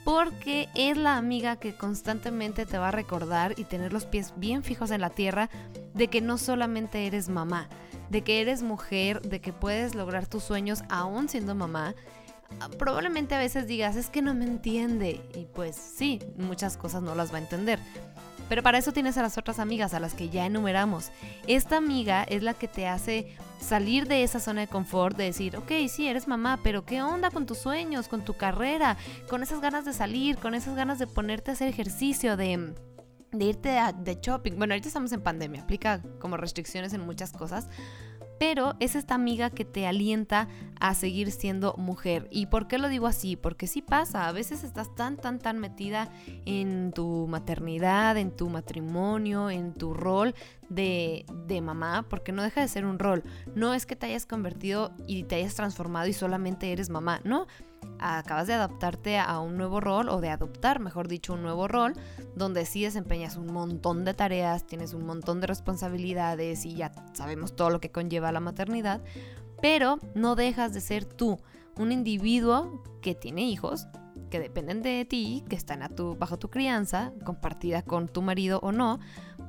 Porque 0.04 0.68
es 0.75 0.97
la 0.97 1.16
amiga 1.16 1.57
que 1.57 1.75
constantemente 1.75 2.66
te 2.66 2.78
va 2.78 2.88
a 2.88 2.92
recordar 2.92 3.54
y 3.57 3.64
tener 3.64 3.92
los 3.92 4.04
pies 4.04 4.33
bien 4.37 4.62
fijos 4.62 4.90
en 4.90 5.00
la 5.00 5.11
tierra 5.11 5.50
de 5.95 6.09
que 6.09 6.21
no 6.21 6.38
solamente 6.38 7.07
eres 7.07 7.28
mamá, 7.28 7.68
de 8.11 8.23
que 8.23 8.41
eres 8.41 8.62
mujer, 8.62 9.23
de 9.23 9.41
que 9.41 9.53
puedes 9.53 9.95
lograr 9.95 10.27
tus 10.27 10.45
sueños 10.45 10.83
aún 10.88 11.29
siendo 11.29 11.55
mamá, 11.55 11.95
probablemente 12.79 13.35
a 13.35 13.38
veces 13.38 13.67
digas, 13.67 13.97
es 13.97 14.09
que 14.11 14.23
no 14.23 14.35
me 14.35 14.45
entiende. 14.45 15.21
Y 15.35 15.45
pues 15.47 15.77
sí, 15.77 16.21
muchas 16.37 16.77
cosas 16.77 17.03
no 17.03 17.15
las 17.15 17.33
va 17.33 17.37
a 17.37 17.43
entender. 17.43 17.79
Pero 18.49 18.62
para 18.62 18.79
eso 18.79 18.93
tienes 18.93 19.19
a 19.19 19.23
las 19.23 19.37
otras 19.37 19.59
amigas, 19.59 19.93
a 19.93 20.00
las 20.00 20.15
que 20.15 20.31
ya 20.31 20.47
enumeramos. 20.47 21.11
Esta 21.47 21.77
amiga 21.77 22.25
es 22.25 22.43
la 22.43 22.55
que 22.55 22.67
te 22.67 22.87
hace 22.87 23.37
salir 23.61 24.09
de 24.09 24.23
esa 24.23 24.41
zona 24.41 24.62
de 24.62 24.69
confort, 24.69 25.17
de 25.17 25.25
decir, 25.25 25.57
ok, 25.57 25.71
sí, 25.88 26.09
eres 26.09 26.29
mamá, 26.29 26.59
pero 26.62 26.87
¿qué 26.87 27.03
onda 27.03 27.31
con 27.31 27.45
tus 27.45 27.59
sueños, 27.59 28.09
con 28.09 28.25
tu 28.25 28.35
carrera, 28.35 28.97
con 29.29 29.43
esas 29.43 29.61
ganas 29.61 29.85
de 29.85 29.93
salir, 29.93 30.38
con 30.38 30.55
esas 30.55 30.75
ganas 30.75 30.99
de 30.99 31.07
ponerte 31.07 31.50
a 31.50 31.55
hacer 31.55 31.69
ejercicio, 31.69 32.38
de 32.38 32.73
de 33.32 33.44
irte 33.44 33.78
a, 33.78 33.92
de 33.92 34.18
shopping. 34.20 34.52
Bueno, 34.56 34.75
ahorita 34.75 34.88
estamos 34.88 35.12
en 35.12 35.23
pandemia, 35.23 35.62
aplica 35.62 36.02
como 36.18 36.37
restricciones 36.37 36.92
en 36.92 37.02
muchas 37.02 37.32
cosas. 37.32 37.68
pero 38.38 38.76
es 38.78 38.94
esta 38.94 39.14
amiga 39.14 39.50
que 39.50 39.64
te 39.64 39.87
alienta 39.87 40.49
a 40.80 40.94
seguir 40.94 41.32
siendo 41.32 41.75
mujer. 41.76 42.28
¿Y 42.30 42.47
por 42.47 42.68
qué 42.68 42.78
lo 42.78 42.88
digo 42.88 43.06
así? 43.06 43.37
Porque 43.37 43.66
sí 43.66 43.82
pasa, 43.82 44.28
a 44.28 44.32
veces 44.32 44.62
estás 44.62 44.94
tan, 44.94 45.16
tan, 45.16 45.38
tan 45.38 45.58
metida 45.58 46.08
en 46.47 46.92
tu 46.92 47.26
maternidad, 47.28 48.16
en 48.16 48.30
tu 48.30 48.49
matrimonio, 48.49 49.50
en 49.50 49.75
tu 49.75 49.92
rol 49.92 50.35
de, 50.68 51.26
de 51.47 51.61
mamá, 51.61 52.06
porque 52.08 52.32
no 52.32 52.42
deja 52.42 52.61
de 52.61 52.68
ser 52.68 52.87
un 52.87 52.99
rol. 52.99 53.25
No 53.54 53.75
es 53.75 53.87
que 53.87 53.97
te 53.97 54.06
hayas 54.06 54.26
convertido 54.26 54.92
y 55.06 55.25
te 55.25 55.35
hayas 55.35 55.54
transformado 55.54 56.06
y 56.06 56.12
solamente 56.12 56.73
eres 56.73 56.90
mamá, 56.90 57.20
no 57.25 57.47
acabas 57.99 58.47
de 58.47 58.54
adaptarte 58.54 59.18
a 59.18 59.38
un 59.40 59.56
nuevo 59.56 59.80
rol 59.80 60.08
o 60.08 60.20
de 60.20 60.30
adoptar, 60.30 60.80
mejor 60.80 61.08
dicho, 61.08 61.35
un 61.35 61.42
nuevo 61.42 61.68
rol 61.68 61.94
donde 62.37 62.64
sí 62.64 62.82
desempeñas 62.82 63.37
un 63.37 63.52
montón 63.52 64.04
de 64.04 64.14
tareas, 64.14 64.66
tienes 64.66 64.94
un 64.94 65.04
montón 65.04 65.40
de 65.40 65.47
responsabilidades 65.47 66.64
y 66.64 66.75
ya 66.75 66.92
sabemos 67.12 67.56
todo 67.56 67.70
lo 67.70 67.80
que 67.80 67.90
conlleva 67.90 68.32
la 68.32 68.40
maternidad, 68.40 69.00
pero 69.61 69.99
no 70.14 70.37
dejas 70.37 70.73
de 70.73 70.80
ser 70.80 71.04
tú, 71.04 71.40
un 71.76 71.92
individuo 71.92 72.82
que 73.02 73.14
tiene 73.14 73.42
hijos, 73.42 73.87
que 74.30 74.40
dependen 74.40 74.82
de 74.82 75.04
ti, 75.04 75.44
que 75.49 75.56
están 75.56 75.82
a 75.82 75.88
tu, 75.88 76.16
bajo 76.16 76.38
tu 76.38 76.50
crianza, 76.50 77.12
compartida 77.25 77.82
con 77.82 78.08
tu 78.08 78.23
marido 78.23 78.61
o 78.62 78.73
no, 78.73 79.00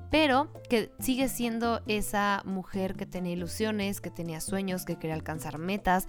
pero 0.09 0.51
que 0.69 0.91
sigue 1.00 1.29
siendo 1.29 1.81
esa 1.88 2.41
mujer 2.45 2.95
que 2.95 3.05
tenía 3.05 3.33
ilusiones, 3.33 4.01
que 4.01 4.09
tenía 4.09 4.41
sueños, 4.41 4.86
que 4.86 4.95
quería 4.95 5.15
alcanzar 5.15 5.59
metas, 5.59 6.07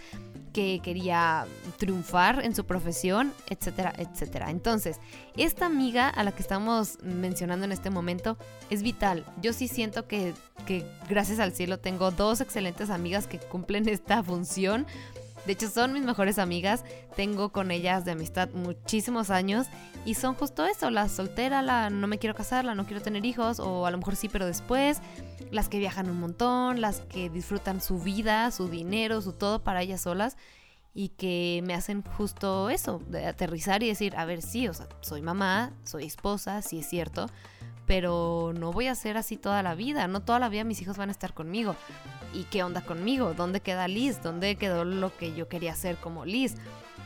que 0.52 0.80
quería 0.82 1.46
triunfar 1.78 2.44
en 2.44 2.54
su 2.54 2.64
profesión, 2.64 3.32
etcétera, 3.48 3.92
etcétera. 3.96 4.50
Entonces, 4.50 4.98
esta 5.36 5.66
amiga 5.66 6.08
a 6.08 6.24
la 6.24 6.32
que 6.32 6.42
estamos 6.42 6.98
mencionando 7.02 7.64
en 7.64 7.72
este 7.72 7.90
momento 7.90 8.36
es 8.68 8.82
vital. 8.82 9.24
Yo 9.40 9.52
sí 9.52 9.68
siento 9.68 10.06
que, 10.06 10.34
que 10.66 10.84
gracias 11.08 11.38
al 11.38 11.52
cielo 11.52 11.78
tengo 11.78 12.10
dos 12.10 12.40
excelentes 12.40 12.90
amigas 12.90 13.26
que 13.26 13.38
cumplen 13.38 13.88
esta 13.88 14.22
función 14.22 14.86
de 15.46 15.52
hecho, 15.52 15.68
son 15.68 15.92
mis 15.92 16.02
mejores 16.02 16.38
amigas. 16.38 16.84
Tengo 17.16 17.50
con 17.50 17.70
ellas 17.70 18.04
de 18.04 18.12
amistad 18.12 18.48
muchísimos 18.52 19.30
años. 19.30 19.66
Y 20.04 20.14
son 20.14 20.34
justo 20.34 20.64
eso, 20.64 20.90
la 20.90 21.08
soltera, 21.08 21.62
la 21.62 21.90
no 21.90 22.06
me 22.06 22.18
quiero 22.18 22.34
casar, 22.34 22.64
la 22.64 22.74
no 22.74 22.86
quiero 22.86 23.02
tener 23.02 23.24
hijos, 23.26 23.60
o 23.60 23.86
a 23.86 23.90
lo 23.90 23.98
mejor 23.98 24.16
sí, 24.16 24.28
pero 24.28 24.46
después. 24.46 25.00
Las 25.50 25.68
que 25.68 25.78
viajan 25.78 26.10
un 26.10 26.20
montón, 26.20 26.80
las 26.80 27.00
que 27.00 27.28
disfrutan 27.28 27.80
su 27.80 27.98
vida, 27.98 28.50
su 28.50 28.68
dinero, 28.68 29.20
su 29.20 29.32
todo 29.32 29.64
para 29.64 29.82
ellas 29.82 30.02
solas. 30.02 30.36
Y 30.92 31.10
que 31.10 31.62
me 31.64 31.74
hacen 31.74 32.02
justo 32.02 32.68
eso, 32.68 33.00
de 33.08 33.26
aterrizar 33.26 33.82
y 33.82 33.88
decir, 33.88 34.16
a 34.16 34.24
ver, 34.24 34.42
sí, 34.42 34.66
o 34.68 34.74
sea, 34.74 34.88
soy 35.00 35.22
mamá, 35.22 35.72
soy 35.84 36.04
esposa, 36.04 36.62
sí 36.62 36.80
es 36.80 36.88
cierto 36.88 37.26
pero 37.90 38.52
no 38.56 38.70
voy 38.70 38.86
a 38.86 38.94
ser 38.94 39.16
así 39.16 39.36
toda 39.36 39.64
la 39.64 39.74
vida, 39.74 40.06
no 40.06 40.20
toda 40.20 40.38
la 40.38 40.48
vida 40.48 40.62
mis 40.62 40.80
hijos 40.80 40.96
van 40.96 41.08
a 41.08 41.12
estar 41.12 41.34
conmigo. 41.34 41.74
¿Y 42.32 42.44
qué 42.44 42.62
onda 42.62 42.82
conmigo? 42.82 43.34
¿Dónde 43.34 43.58
queda 43.58 43.88
Liz? 43.88 44.22
¿Dónde 44.22 44.54
quedó 44.54 44.84
lo 44.84 45.12
que 45.16 45.34
yo 45.34 45.48
quería 45.48 45.72
hacer 45.72 45.96
como 45.96 46.24
Liz? 46.24 46.54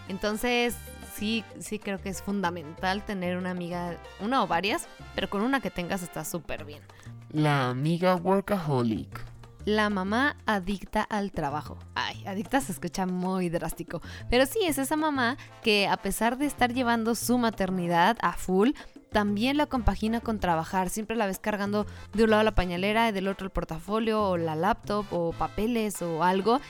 Entonces, 0.09 0.77
sí, 1.15 1.43
sí 1.59 1.79
creo 1.79 2.03
que 2.03 2.11
es 2.11 2.21
fundamental 2.21 3.03
tener 3.03 3.39
una 3.39 3.53
amiga, 3.53 3.97
una 4.21 4.43
o 4.43 4.47
varias, 4.47 4.87
pero 5.15 5.31
con 5.31 5.41
una 5.41 5.61
que 5.61 5.71
tengas 5.71 6.03
está 6.03 6.23
súper 6.23 6.67
bien. 6.67 6.83
La 7.31 7.71
amiga 7.71 8.17
workaholic. 8.17 9.25
La 9.65 9.89
mamá 9.89 10.37
adicta 10.45 11.01
al 11.03 11.33
trabajo. 11.33 11.79
Ay, 11.95 12.23
adicta 12.27 12.61
se 12.61 12.73
escucha 12.73 13.07
muy 13.07 13.49
drástico. 13.49 14.03
Pero 14.29 14.45
sí, 14.45 14.59
es 14.67 14.77
esa 14.77 14.97
mamá 14.97 15.39
que 15.63 15.89
a 15.89 15.97
pesar 15.97 16.37
de 16.37 16.45
estar 16.45 16.75
llevando 16.75 17.15
su 17.15 17.39
maternidad 17.39 18.19
a 18.21 18.35
full, 18.35 18.73
también 19.15 19.57
la 19.57 19.67
compagina 19.67 20.21
con 20.21 20.41
trabajar. 20.41 20.91
Siempre 20.91 21.15
la 21.17 21.27
ves 21.27 21.39
cargando 21.39 21.87
de 22.15 22.25
un 22.25 22.31
lado 22.31 22.43
la 22.43 22.57
pañalera 22.57 23.09
y 23.09 23.13
del 23.13 23.29
otro 23.29 23.47
el 23.47 23.53
portafolio 23.53 24.21
o 24.21 24.37
la 24.37 24.57
laptop 24.57 25.07
o 25.13 25.33
papeles 25.33 26.03
o 26.03 26.25
algo. 26.25 26.61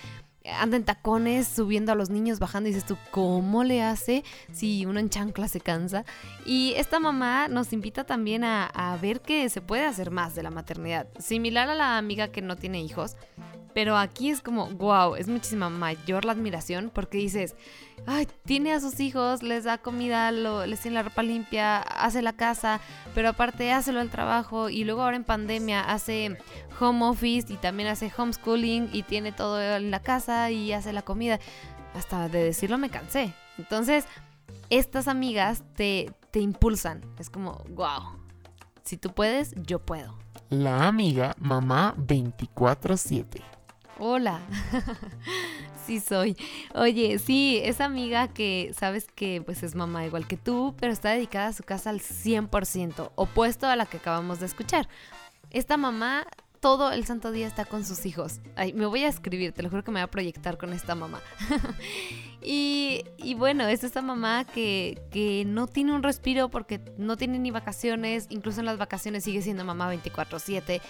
Anda 0.61 0.77
en 0.77 0.85
tacones, 0.85 1.49
subiendo 1.49 1.91
a 1.91 1.95
los 1.95 2.11
niños, 2.11 2.39
bajando 2.39 2.69
y 2.69 2.73
dices 2.75 2.87
tú, 2.87 2.99
¿cómo 3.11 3.65
le 3.65 3.83
hace 3.83 4.25
si 4.53 4.85
uno 4.85 5.01
en 5.01 5.09
chancla 5.09 5.49
se 5.49 5.61
cansa? 5.61 6.05
Y 6.45 6.75
esta 6.77 7.01
mamá 7.01 7.49
nos 7.49 7.73
invita 7.73 8.05
también 8.05 8.45
a, 8.45 8.67
a 8.67 8.95
ver 8.99 9.23
que 9.23 9.49
se 9.49 9.63
puede 9.63 9.87
hacer 9.87 10.11
más 10.11 10.35
de 10.35 10.43
la 10.43 10.51
maternidad. 10.51 11.09
Similar 11.19 11.71
a 11.71 11.75
la 11.75 11.97
amiga 11.97 12.29
que 12.29 12.43
no 12.43 12.57
tiene 12.57 12.83
hijos, 12.83 13.17
pero 13.73 13.97
aquí 13.97 14.29
es 14.29 14.43
como, 14.43 14.69
wow, 14.69 15.17
es 15.17 15.29
muchísima 15.29 15.71
mayor 15.71 16.27
la 16.27 16.33
admiración 16.33 16.91
porque 16.93 17.17
dices, 17.17 17.57
ay, 18.07 18.29
tiene 18.45 18.73
a 18.73 18.81
sus 18.81 19.01
hijos, 19.01 19.43
les 19.43 19.65
da 19.65 19.79
comida, 19.79 20.31
lo, 20.31 20.67
les 20.67 20.81
tiene 20.81 20.97
la 20.97 21.03
ropa 21.03 21.23
limpia, 21.23 21.79
hace 21.79 22.23
la 22.23 22.33
casa, 22.33 22.81
pero 23.15 23.31
aparte 23.31 23.73
hácelo 23.73 24.01
al 24.01 24.11
trabajo 24.11 24.69
y 24.69 24.85
luego 24.85 25.03
ahora 25.03 25.17
en 25.17 25.25
pandemia 25.25 25.81
hace 25.81 26.39
home 26.81 27.05
office 27.05 27.53
y 27.53 27.57
también 27.57 27.89
hace 27.89 28.13
homeschooling 28.17 28.91
y 28.93 29.03
tiene 29.03 29.33
todo 29.33 29.61
en 29.61 29.91
la 29.91 30.01
casa 30.01 30.51
y 30.51 30.73
hace 30.73 30.93
la 30.93 31.03
comida. 31.03 31.39
Hasta 31.95 32.29
de 32.29 32.45
decirlo 32.45 32.79
me 32.79 32.91
cansé. 32.91 33.33
Entonces, 33.59 34.05
estas 34.71 35.09
amigas 35.09 35.63
te, 35.77 36.13
te 36.31 36.41
impulsan. 36.41 37.03
Es 37.19 37.31
como, 37.31 37.63
wow, 37.71 38.19
si 38.83 38.97
tú 38.97 39.11
puedes, 39.11 39.55
yo 39.57 39.79
puedo. 39.79 40.19
La 40.51 40.87
amiga 40.87 41.35
mamá 41.39 41.95
24/7. 41.97 43.41
Hola. 43.99 44.41
sí 45.87 46.01
soy. 46.01 46.37
Oye, 46.75 47.19
sí, 47.19 47.61
esa 47.63 47.85
amiga 47.85 48.29
que 48.29 48.73
sabes 48.77 49.07
que 49.15 49.43
pues 49.43 49.63
es 49.63 49.75
mamá 49.75 50.05
igual 50.07 50.27
que 50.27 50.37
tú, 50.37 50.75
pero 50.79 50.93
está 50.93 51.11
dedicada 51.11 51.49
a 51.49 51.53
su 51.53 51.63
casa 51.63 51.91
al 51.91 52.01
100%, 52.01 53.13
opuesto 53.15 53.67
a 53.67 53.77
la 53.77 53.87
que 53.87 53.99
acabamos 53.99 54.41
de 54.41 54.47
escuchar. 54.47 54.89
Esta 55.51 55.77
mamá 55.77 56.27
todo 56.65 56.93
el 56.93 57.05
santo 57.05 57.31
día 57.31 57.47
está 57.47 57.67
con 57.67 57.85
sus 57.85 58.07
hijos. 58.07 58.41
Ay, 58.57 58.73
me 58.73 58.87
voy 58.87 59.05
a 59.05 59.09
escribir, 59.09 59.53
te 59.53 59.63
lo 59.63 59.69
juro 59.69 59.85
que 59.85 59.91
me 59.91 60.01
voy 60.01 60.05
a 60.05 60.11
proyectar 60.11 60.57
con 60.57 60.73
esta 60.73 60.95
mamá. 60.95 61.21
y, 62.43 63.05
y, 63.19 63.35
bueno, 63.35 63.69
es 63.69 63.85
esta 63.85 64.01
mamá 64.01 64.47
que, 64.47 65.03
que 65.11 65.45
no 65.47 65.67
tiene 65.67 65.95
un 65.95 66.03
respiro 66.03 66.49
porque 66.49 66.81
no 66.97 67.19
tiene 67.19 67.39
ni 67.39 67.51
vacaciones, 67.51 68.29
incluso 68.31 68.61
en 68.61 68.67
las 68.67 68.79
vacaciones 68.79 69.25
sigue 69.25 69.43
siendo 69.43 69.63
mamá 69.63 69.93
24/7. 69.95 70.81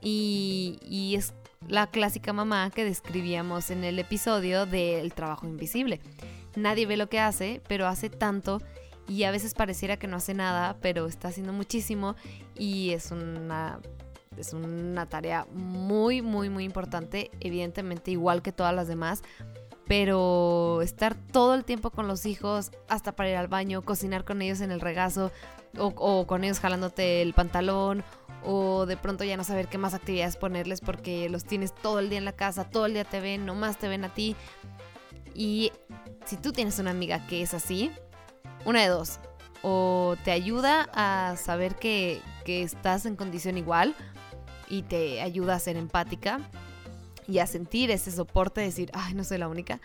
Y, 0.00 0.78
y 0.80 1.16
es 1.16 1.34
la 1.68 1.86
clásica 1.86 2.32
mamá 2.32 2.70
que 2.70 2.84
describíamos 2.84 3.70
en 3.70 3.84
el 3.84 3.98
episodio 3.98 4.66
del 4.66 5.12
trabajo 5.14 5.46
invisible. 5.46 6.00
Nadie 6.56 6.86
ve 6.86 6.96
lo 6.96 7.08
que 7.08 7.20
hace, 7.20 7.62
pero 7.68 7.86
hace 7.86 8.10
tanto 8.10 8.60
y 9.06 9.24
a 9.24 9.30
veces 9.30 9.54
pareciera 9.54 9.96
que 9.96 10.06
no 10.06 10.16
hace 10.16 10.34
nada, 10.34 10.76
pero 10.80 11.06
está 11.06 11.28
haciendo 11.28 11.52
muchísimo 11.52 12.16
y 12.56 12.90
es 12.90 13.10
una 13.10 13.78
es 14.36 14.52
una 14.52 15.06
tarea 15.06 15.46
muy 15.52 16.22
muy 16.22 16.48
muy 16.48 16.64
importante, 16.64 17.30
evidentemente 17.40 18.10
igual 18.10 18.42
que 18.42 18.52
todas 18.52 18.74
las 18.74 18.88
demás, 18.88 19.22
pero 19.86 20.82
estar 20.82 21.14
todo 21.14 21.54
el 21.54 21.64
tiempo 21.64 21.90
con 21.90 22.08
los 22.08 22.24
hijos, 22.26 22.70
hasta 22.88 23.12
para 23.12 23.30
ir 23.30 23.36
al 23.36 23.48
baño, 23.48 23.82
cocinar 23.82 24.24
con 24.24 24.40
ellos 24.42 24.60
en 24.60 24.70
el 24.70 24.80
regazo 24.80 25.30
o, 25.78 25.92
o 25.96 26.26
con 26.26 26.42
ellos 26.42 26.58
jalándote 26.58 27.22
el 27.22 27.34
pantalón 27.34 28.02
o 28.44 28.86
de 28.86 28.96
pronto 28.96 29.24
ya 29.24 29.36
no 29.36 29.44
saber 29.44 29.68
qué 29.68 29.78
más 29.78 29.94
actividades 29.94 30.36
ponerles 30.36 30.80
porque 30.80 31.28
los 31.28 31.44
tienes 31.44 31.74
todo 31.74 31.98
el 31.98 32.08
día 32.08 32.18
en 32.18 32.24
la 32.24 32.32
casa, 32.32 32.64
todo 32.64 32.86
el 32.86 32.94
día 32.94 33.04
te 33.04 33.20
ven, 33.20 33.46
nomás 33.46 33.78
te 33.78 33.88
ven 33.88 34.04
a 34.04 34.14
ti. 34.14 34.36
Y 35.34 35.72
si 36.24 36.36
tú 36.36 36.52
tienes 36.52 36.78
una 36.78 36.90
amiga 36.90 37.26
que 37.26 37.42
es 37.42 37.54
así, 37.54 37.90
una 38.64 38.82
de 38.82 38.88
dos, 38.88 39.20
o 39.62 40.16
te 40.24 40.30
ayuda 40.30 40.88
a 40.94 41.36
saber 41.36 41.76
que, 41.76 42.20
que 42.44 42.62
estás 42.62 43.06
en 43.06 43.16
condición 43.16 43.58
igual 43.58 43.94
y 44.68 44.82
te 44.82 45.20
ayuda 45.20 45.54
a 45.54 45.58
ser 45.58 45.76
empática 45.76 46.40
y 47.28 47.38
a 47.38 47.46
sentir 47.46 47.90
ese 47.90 48.10
soporte, 48.10 48.60
decir, 48.60 48.90
ay, 48.94 49.14
no 49.14 49.24
soy 49.24 49.38
la 49.38 49.48
única. 49.48 49.80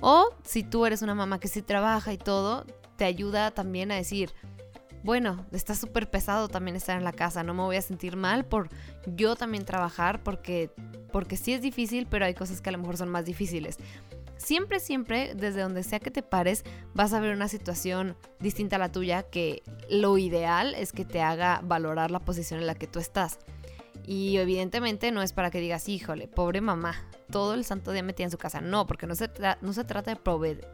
O 0.00 0.30
si 0.44 0.62
tú 0.62 0.86
eres 0.86 1.02
una 1.02 1.14
mamá 1.14 1.40
que 1.40 1.48
sí 1.48 1.62
trabaja 1.62 2.12
y 2.12 2.18
todo, 2.18 2.64
te 2.96 3.04
ayuda 3.04 3.50
también 3.50 3.90
a 3.90 3.96
decir, 3.96 4.32
bueno, 5.08 5.46
está 5.52 5.74
súper 5.74 6.10
pesado 6.10 6.48
también 6.48 6.76
estar 6.76 6.98
en 6.98 7.02
la 7.02 7.12
casa, 7.12 7.42
no 7.42 7.54
me 7.54 7.62
voy 7.62 7.76
a 7.76 7.80
sentir 7.80 8.14
mal 8.14 8.44
por 8.44 8.68
yo 9.06 9.36
también 9.36 9.64
trabajar 9.64 10.22
porque, 10.22 10.70
porque 11.10 11.38
sí 11.38 11.54
es 11.54 11.62
difícil, 11.62 12.06
pero 12.06 12.26
hay 12.26 12.34
cosas 12.34 12.60
que 12.60 12.68
a 12.68 12.72
lo 12.72 12.78
mejor 12.78 12.98
son 12.98 13.08
más 13.08 13.24
difíciles. 13.24 13.78
Siempre, 14.36 14.80
siempre, 14.80 15.34
desde 15.34 15.62
donde 15.62 15.82
sea 15.82 15.98
que 15.98 16.10
te 16.10 16.22
pares, 16.22 16.62
vas 16.92 17.14
a 17.14 17.20
ver 17.20 17.34
una 17.34 17.48
situación 17.48 18.18
distinta 18.38 18.76
a 18.76 18.80
la 18.80 18.92
tuya 18.92 19.22
que 19.22 19.62
lo 19.88 20.18
ideal 20.18 20.74
es 20.74 20.92
que 20.92 21.06
te 21.06 21.22
haga 21.22 21.62
valorar 21.64 22.10
la 22.10 22.20
posición 22.20 22.60
en 22.60 22.66
la 22.66 22.74
que 22.74 22.86
tú 22.86 22.98
estás. 22.98 23.38
Y 24.04 24.36
evidentemente 24.36 25.10
no 25.10 25.22
es 25.22 25.32
para 25.32 25.50
que 25.50 25.60
digas, 25.60 25.88
híjole, 25.88 26.28
pobre 26.28 26.60
mamá, 26.60 27.02
todo 27.30 27.54
el 27.54 27.64
santo 27.64 27.92
día 27.92 28.02
metida 28.02 28.24
en 28.24 28.30
su 28.30 28.36
casa. 28.36 28.60
No, 28.60 28.86
porque 28.86 29.06
no 29.06 29.14
se, 29.14 29.30
no 29.62 29.72
se 29.72 29.84
trata 29.84 30.10
de 30.14 30.16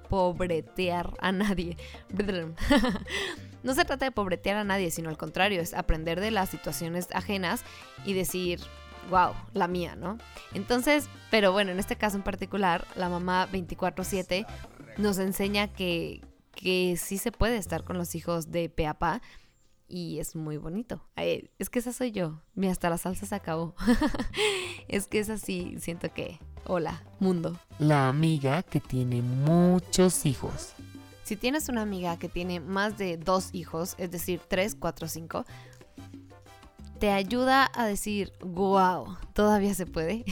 pobretear 0.09 1.15
a 1.21 1.31
nadie. 1.31 1.77
no 3.65 3.75
se 3.75 3.85
trata 3.85 4.05
de 4.05 4.13
pobretear 4.13 4.57
a 4.57 4.65
nadie, 4.65 4.91
sino 4.93 5.09
al 5.09 5.17
contrario, 5.17 5.61
es 5.61 5.75
aprender 5.75 6.21
de 6.21 6.31
las 6.31 6.51
situaciones 6.51 7.09
ajenas 7.13 7.65
y 8.05 8.13
decir, 8.13 8.61
wow, 9.11 9.33
la 9.53 9.67
mía, 9.67 9.97
¿no? 9.97 10.19
Entonces, 10.53 11.09
pero 11.31 11.51
bueno, 11.51 11.73
en 11.73 11.81
este 11.81 11.97
caso 11.97 12.17
en 12.17 12.23
particular, 12.23 12.87
la 12.95 13.09
mamá 13.09 13.49
24/7 13.51 14.47
nos 14.99 15.19
enseña 15.19 15.69
que, 15.69 16.21
que 16.55 16.97
sí 16.97 17.19
se 17.19 17.33
puede 17.33 17.57
estar 17.57 17.85
con 17.85 17.99
los 17.99 18.15
hijos 18.15 18.53
de 18.53 18.69
Peapa 18.69 19.23
y 19.89 20.19
es 20.19 20.37
muy 20.37 20.57
bonito. 20.57 21.03
Ay, 21.17 21.51
es 21.59 21.71
que 21.71 21.79
esa 21.79 21.93
soy 21.93 22.13
yo. 22.13 22.41
Mira, 22.55 22.73
hasta 22.73 22.91
la 22.91 22.99
salsa 22.99 23.27
se 23.27 23.35
acabó. 23.35 23.75
es 24.89 25.07
que 25.07 25.19
es 25.19 25.31
así, 25.31 25.77
siento 25.81 26.13
que, 26.13 26.39
hola, 26.67 27.03
mundo. 27.19 27.59
La 27.79 28.09
amiga 28.09 28.63
que 28.63 28.81
tiene 28.81 29.23
muchos 29.23 30.27
hijos. 30.27 30.75
Si 31.25 31.37
tienes 31.37 31.71
una 31.71 31.81
amiga 31.81 32.19
que 32.19 32.29
tiene 32.29 32.61
más 32.61 32.99
de 32.99 33.17
dos 33.17 33.49
hijos, 33.53 33.95
es 33.97 34.11
decir, 34.11 34.41
tres, 34.47 34.77
cuatro, 34.79 35.09
cinco, 35.09 35.47
te 36.99 37.11
ayuda 37.11 37.71
a 37.75 37.87
decir, 37.87 38.33
wow, 38.41 39.17
todavía 39.33 39.75
se 39.75 39.87
puede. 39.87 40.25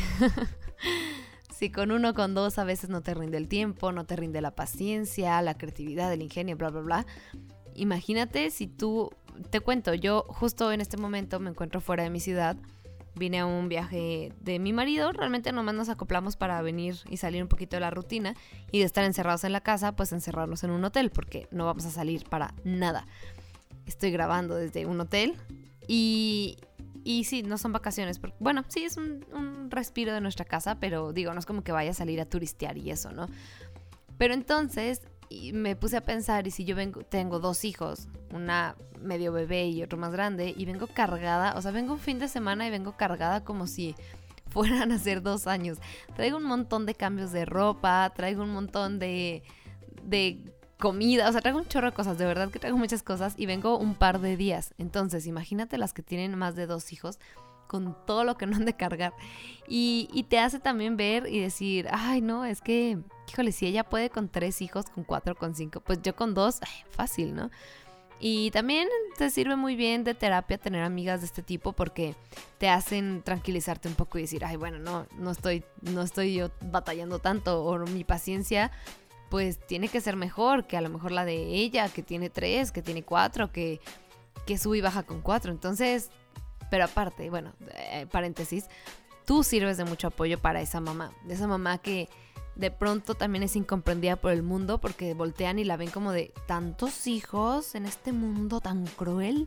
si 1.54 1.70
con 1.70 1.92
uno, 1.92 2.12
con 2.12 2.34
dos, 2.34 2.58
a 2.58 2.64
veces 2.64 2.90
no 2.90 3.00
te 3.00 3.14
rinde 3.14 3.38
el 3.38 3.48
tiempo, 3.48 3.90
no 3.90 4.04
te 4.04 4.16
rinde 4.16 4.42
la 4.42 4.54
paciencia, 4.54 5.40
la 5.40 5.56
creatividad, 5.56 6.12
el 6.12 6.20
ingenio, 6.20 6.56
bla, 6.58 6.68
bla, 6.68 6.82
bla. 6.82 7.06
Imagínate 7.74 8.50
si 8.50 8.66
tú, 8.66 9.10
te 9.48 9.60
cuento, 9.60 9.94
yo 9.94 10.26
justo 10.28 10.72
en 10.72 10.82
este 10.82 10.98
momento 10.98 11.40
me 11.40 11.48
encuentro 11.48 11.80
fuera 11.80 12.02
de 12.02 12.10
mi 12.10 12.20
ciudad. 12.20 12.56
Vine 13.14 13.40
a 13.40 13.46
un 13.46 13.68
viaje 13.68 14.32
de 14.40 14.58
mi 14.58 14.72
marido, 14.72 15.12
realmente 15.12 15.52
nomás 15.52 15.74
nos 15.74 15.88
acoplamos 15.88 16.36
para 16.36 16.62
venir 16.62 16.96
y 17.10 17.18
salir 17.18 17.42
un 17.42 17.48
poquito 17.48 17.76
de 17.76 17.80
la 17.80 17.90
rutina 17.90 18.34
y 18.70 18.78
de 18.78 18.84
estar 18.84 19.04
encerrados 19.04 19.44
en 19.44 19.52
la 19.52 19.60
casa, 19.60 19.94
pues 19.94 20.12
encerrarnos 20.12 20.64
en 20.64 20.70
un 20.70 20.82
hotel, 20.84 21.10
porque 21.10 21.46
no 21.50 21.66
vamos 21.66 21.84
a 21.84 21.90
salir 21.90 22.24
para 22.24 22.54
nada. 22.64 23.06
Estoy 23.84 24.12
grabando 24.12 24.54
desde 24.54 24.86
un 24.86 24.98
hotel 25.00 25.36
y, 25.86 26.56
y 27.04 27.24
sí, 27.24 27.42
no 27.42 27.58
son 27.58 27.72
vacaciones. 27.72 28.20
Bueno, 28.38 28.64
sí 28.68 28.84
es 28.84 28.96
un 28.96 29.68
respiro 29.70 30.14
de 30.14 30.20
nuestra 30.20 30.44
casa, 30.44 30.80
pero 30.80 31.12
digo, 31.12 31.34
no 31.34 31.38
es 31.38 31.46
como 31.46 31.62
que 31.62 31.72
vaya 31.72 31.90
a 31.90 31.94
salir 31.94 32.20
a 32.20 32.24
turistear 32.24 32.78
y 32.78 32.90
eso, 32.90 33.12
¿no? 33.12 33.26
Pero 34.16 34.34
entonces 34.34 35.02
y 35.32 35.52
me 35.52 35.76
puse 35.76 35.96
a 35.96 36.02
pensar, 36.02 36.46
y 36.46 36.50
si 36.50 36.64
yo 36.64 36.76
vengo, 36.76 37.02
tengo 37.02 37.38
dos 37.38 37.64
hijos, 37.64 38.08
una 38.32 38.76
medio 39.00 39.32
bebé 39.32 39.66
y 39.68 39.82
otro 39.82 39.98
más 39.98 40.12
grande, 40.12 40.54
y 40.56 40.64
vengo 40.64 40.86
cargada, 40.86 41.54
o 41.56 41.62
sea, 41.62 41.70
vengo 41.70 41.94
un 41.94 41.98
fin 41.98 42.18
de 42.18 42.28
semana 42.28 42.66
y 42.66 42.70
vengo 42.70 42.96
cargada 42.96 43.44
como 43.44 43.66
si 43.66 43.94
fueran 44.48 44.92
a 44.92 44.98
ser 44.98 45.22
dos 45.22 45.46
años. 45.46 45.78
Traigo 46.14 46.36
un 46.36 46.44
montón 46.44 46.86
de 46.86 46.94
cambios 46.94 47.32
de 47.32 47.44
ropa, 47.44 48.12
traigo 48.14 48.42
un 48.42 48.50
montón 48.50 48.98
de, 48.98 49.42
de 50.02 50.52
comida, 50.78 51.28
o 51.28 51.32
sea, 51.32 51.40
traigo 51.40 51.58
un 51.58 51.68
chorro 51.68 51.88
de 51.88 51.92
cosas, 51.94 52.18
de 52.18 52.26
verdad 52.26 52.50
que 52.50 52.58
traigo 52.58 52.76
muchas 52.76 53.02
cosas 53.02 53.34
y 53.36 53.46
vengo 53.46 53.78
un 53.78 53.94
par 53.94 54.20
de 54.20 54.36
días. 54.36 54.74
Entonces, 54.78 55.26
imagínate 55.26 55.78
las 55.78 55.92
que 55.92 56.02
tienen 56.02 56.36
más 56.36 56.54
de 56.54 56.66
dos 56.66 56.92
hijos 56.92 57.18
con 57.66 57.96
todo 58.06 58.24
lo 58.24 58.36
que 58.36 58.46
no 58.46 58.56
han 58.56 58.64
de 58.64 58.74
cargar. 58.74 59.14
Y, 59.66 60.26
te 60.28 60.38
hace 60.38 60.58
también 60.58 60.96
ver 60.96 61.26
y 61.26 61.40
decir, 61.40 61.88
ay, 61.90 62.20
no, 62.20 62.44
es 62.44 62.60
que, 62.60 62.98
híjole, 63.30 63.52
si 63.52 63.66
ella 63.66 63.84
puede 63.84 64.10
con 64.10 64.28
tres 64.28 64.60
hijos, 64.62 64.86
con 64.86 65.04
cuatro, 65.04 65.34
con 65.34 65.54
cinco, 65.54 65.80
pues 65.80 66.00
yo 66.02 66.14
con 66.14 66.34
dos, 66.34 66.60
fácil, 66.90 67.34
¿no? 67.34 67.50
Y 68.20 68.52
también 68.52 68.88
te 69.18 69.30
sirve 69.30 69.56
muy 69.56 69.74
bien 69.74 70.04
de 70.04 70.14
terapia 70.14 70.56
tener 70.56 70.84
amigas 70.84 71.20
de 71.20 71.26
este 71.26 71.42
tipo 71.42 71.72
porque 71.72 72.14
te 72.58 72.68
hacen 72.68 73.22
tranquilizarte 73.22 73.88
un 73.88 73.94
poco 73.94 74.18
y 74.18 74.22
decir, 74.22 74.44
ay, 74.44 74.56
bueno, 74.56 74.78
no, 74.78 75.06
no 75.18 75.32
estoy, 75.32 75.64
no 75.80 76.02
estoy 76.02 76.34
yo 76.34 76.50
batallando 76.60 77.18
tanto 77.18 77.64
o 77.64 77.78
mi 77.78 78.04
paciencia 78.04 78.70
pues 79.32 79.58
tiene 79.66 79.88
que 79.88 80.02
ser 80.02 80.14
mejor 80.14 80.66
que 80.66 80.76
a 80.76 80.82
lo 80.82 80.90
mejor 80.90 81.10
la 81.10 81.24
de 81.24 81.34
ella, 81.34 81.88
que 81.88 82.02
tiene 82.02 82.28
tres, 82.28 82.70
que 82.70 82.82
tiene 82.82 83.02
cuatro, 83.02 83.50
que, 83.50 83.80
que 84.46 84.58
sube 84.58 84.76
y 84.76 84.80
baja 84.82 85.04
con 85.04 85.22
cuatro. 85.22 85.52
Entonces, 85.52 86.10
pero 86.72 86.86
aparte, 86.86 87.28
bueno, 87.28 87.52
eh, 87.74 88.06
paréntesis, 88.10 88.64
tú 89.26 89.44
sirves 89.44 89.76
de 89.76 89.84
mucho 89.84 90.06
apoyo 90.06 90.38
para 90.38 90.62
esa 90.62 90.80
mamá, 90.80 91.12
de 91.26 91.34
esa 91.34 91.46
mamá 91.46 91.76
que 91.76 92.08
de 92.54 92.70
pronto 92.70 93.14
también 93.14 93.42
es 93.42 93.56
incomprendida 93.56 94.16
por 94.16 94.32
el 94.32 94.42
mundo 94.42 94.78
porque 94.78 95.12
voltean 95.12 95.58
y 95.58 95.64
la 95.64 95.76
ven 95.76 95.90
como 95.90 96.12
de 96.12 96.32
tantos 96.46 97.06
hijos 97.06 97.74
en 97.74 97.84
este 97.84 98.12
mundo 98.12 98.62
tan 98.62 98.86
cruel 98.86 99.46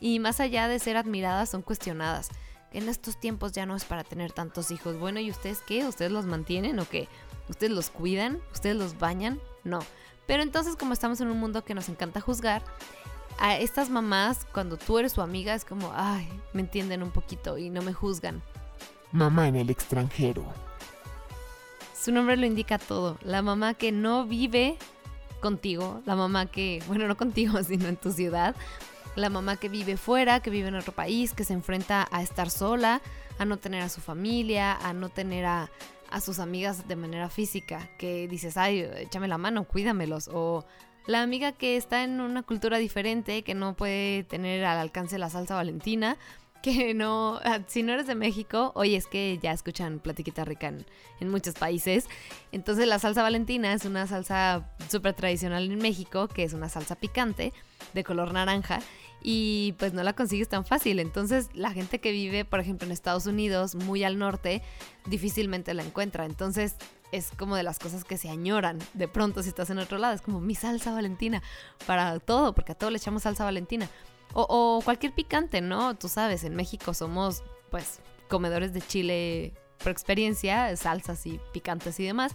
y 0.00 0.18
más 0.18 0.40
allá 0.40 0.66
de 0.66 0.80
ser 0.80 0.96
admiradas 0.96 1.50
son 1.50 1.62
cuestionadas. 1.62 2.30
En 2.72 2.88
estos 2.88 3.16
tiempos 3.20 3.52
ya 3.52 3.64
no 3.64 3.76
es 3.76 3.84
para 3.84 4.02
tener 4.02 4.32
tantos 4.32 4.72
hijos. 4.72 4.98
Bueno, 4.98 5.20
¿y 5.20 5.30
ustedes 5.30 5.60
qué? 5.64 5.86
¿Ustedes 5.86 6.10
los 6.10 6.26
mantienen 6.26 6.80
o 6.80 6.88
qué? 6.88 7.08
¿Ustedes 7.48 7.70
los 7.70 7.90
cuidan? 7.90 8.40
¿Ustedes 8.52 8.74
los 8.74 8.98
bañan? 8.98 9.40
No. 9.62 9.78
Pero 10.26 10.42
entonces 10.42 10.74
como 10.74 10.94
estamos 10.94 11.20
en 11.20 11.28
un 11.28 11.38
mundo 11.38 11.64
que 11.64 11.74
nos 11.74 11.88
encanta 11.88 12.20
juzgar, 12.20 12.64
a 13.38 13.56
estas 13.56 13.90
mamás, 13.90 14.46
cuando 14.52 14.76
tú 14.76 14.98
eres 14.98 15.12
su 15.12 15.20
amiga, 15.22 15.54
es 15.54 15.64
como, 15.64 15.92
ay, 15.94 16.28
me 16.52 16.62
entienden 16.62 17.02
un 17.02 17.10
poquito 17.10 17.58
y 17.58 17.70
no 17.70 17.82
me 17.82 17.92
juzgan. 17.92 18.42
Mamá 19.12 19.48
en 19.48 19.56
el 19.56 19.70
extranjero. 19.70 20.44
Su 21.98 22.12
nombre 22.12 22.36
lo 22.36 22.46
indica 22.46 22.78
todo. 22.78 23.18
La 23.22 23.42
mamá 23.42 23.74
que 23.74 23.92
no 23.92 24.26
vive 24.26 24.76
contigo, 25.40 26.02
la 26.06 26.16
mamá 26.16 26.46
que, 26.46 26.82
bueno, 26.86 27.06
no 27.08 27.16
contigo, 27.16 27.62
sino 27.64 27.88
en 27.88 27.96
tu 27.96 28.12
ciudad, 28.12 28.54
la 29.16 29.30
mamá 29.30 29.56
que 29.56 29.68
vive 29.68 29.96
fuera, 29.96 30.40
que 30.40 30.50
vive 30.50 30.68
en 30.68 30.74
otro 30.74 30.92
país, 30.92 31.32
que 31.32 31.44
se 31.44 31.52
enfrenta 31.52 32.06
a 32.10 32.22
estar 32.22 32.50
sola, 32.50 33.00
a 33.38 33.44
no 33.44 33.56
tener 33.58 33.82
a 33.82 33.88
su 33.88 34.00
familia, 34.00 34.74
a 34.74 34.92
no 34.92 35.08
tener 35.08 35.46
a, 35.46 35.70
a 36.10 36.20
sus 36.20 36.38
amigas 36.38 36.86
de 36.86 36.96
manera 36.96 37.28
física, 37.28 37.88
que 37.98 38.28
dices, 38.28 38.56
ay, 38.56 38.88
échame 38.96 39.28
la 39.28 39.38
mano, 39.38 39.64
cuídamelos, 39.64 40.28
o 40.32 40.64
la 41.06 41.22
amiga 41.22 41.52
que 41.52 41.76
está 41.76 42.04
en 42.04 42.20
una 42.20 42.42
cultura 42.42 42.78
diferente, 42.78 43.42
que 43.42 43.54
no 43.54 43.74
puede 43.74 44.24
tener 44.24 44.64
al 44.64 44.78
alcance 44.78 45.18
la 45.18 45.30
salsa 45.30 45.54
valentina, 45.54 46.16
que 46.62 46.94
no, 46.94 47.38
ah, 47.44 47.60
si 47.68 47.84
no 47.84 47.92
eres 47.92 48.08
de 48.08 48.16
México, 48.16 48.72
oye, 48.74 48.96
es 48.96 49.06
que 49.06 49.38
ya 49.40 49.52
escuchan 49.52 50.00
platiquita 50.00 50.44
rica 50.44 50.66
en, 50.66 50.84
en 51.20 51.28
muchos 51.28 51.54
países. 51.54 52.06
Entonces 52.50 52.88
la 52.88 52.98
salsa 52.98 53.22
valentina 53.22 53.72
es 53.72 53.84
una 53.84 54.06
salsa 54.08 54.68
súper 54.88 55.14
tradicional 55.14 55.70
en 55.70 55.78
México, 55.78 56.26
que 56.26 56.42
es 56.42 56.54
una 56.54 56.68
salsa 56.68 56.96
picante 56.96 57.52
de 57.94 58.04
color 58.04 58.32
naranja 58.32 58.80
y 59.22 59.74
pues 59.78 59.92
no 59.92 60.02
la 60.02 60.14
consigues 60.14 60.48
tan 60.48 60.64
fácil. 60.64 60.98
Entonces 60.98 61.48
la 61.54 61.72
gente 61.72 62.00
que 62.00 62.12
vive, 62.12 62.44
por 62.44 62.60
ejemplo, 62.60 62.86
en 62.86 62.92
Estados 62.92 63.26
Unidos, 63.26 63.74
muy 63.74 64.04
al 64.04 64.18
norte, 64.18 64.62
difícilmente 65.06 65.74
la 65.74 65.84
encuentra. 65.84 66.24
Entonces 66.24 66.76
es 67.12 67.30
como 67.36 67.56
de 67.56 67.62
las 67.62 67.78
cosas 67.78 68.04
que 68.04 68.18
se 68.18 68.28
añoran 68.28 68.78
de 68.94 69.08
pronto 69.08 69.42
si 69.42 69.48
estás 69.48 69.70
en 69.70 69.78
otro 69.78 69.98
lado. 69.98 70.14
Es 70.14 70.22
como 70.22 70.40
mi 70.40 70.54
salsa 70.54 70.92
valentina 70.92 71.42
para 71.86 72.18
todo, 72.18 72.54
porque 72.54 72.72
a 72.72 72.74
todo 72.74 72.90
le 72.90 72.98
echamos 72.98 73.22
salsa 73.22 73.44
valentina. 73.44 73.88
O, 74.32 74.46
o 74.48 74.82
cualquier 74.82 75.14
picante, 75.14 75.60
¿no? 75.60 75.96
Tú 75.96 76.08
sabes, 76.08 76.44
en 76.44 76.54
México 76.56 76.94
somos 76.94 77.42
pues 77.70 78.00
comedores 78.28 78.72
de 78.72 78.82
chile 78.82 79.54
por 79.78 79.92
experiencia, 79.92 80.74
salsas 80.76 81.26
y 81.26 81.40
picantes 81.52 82.00
y 82.00 82.04
demás. 82.04 82.34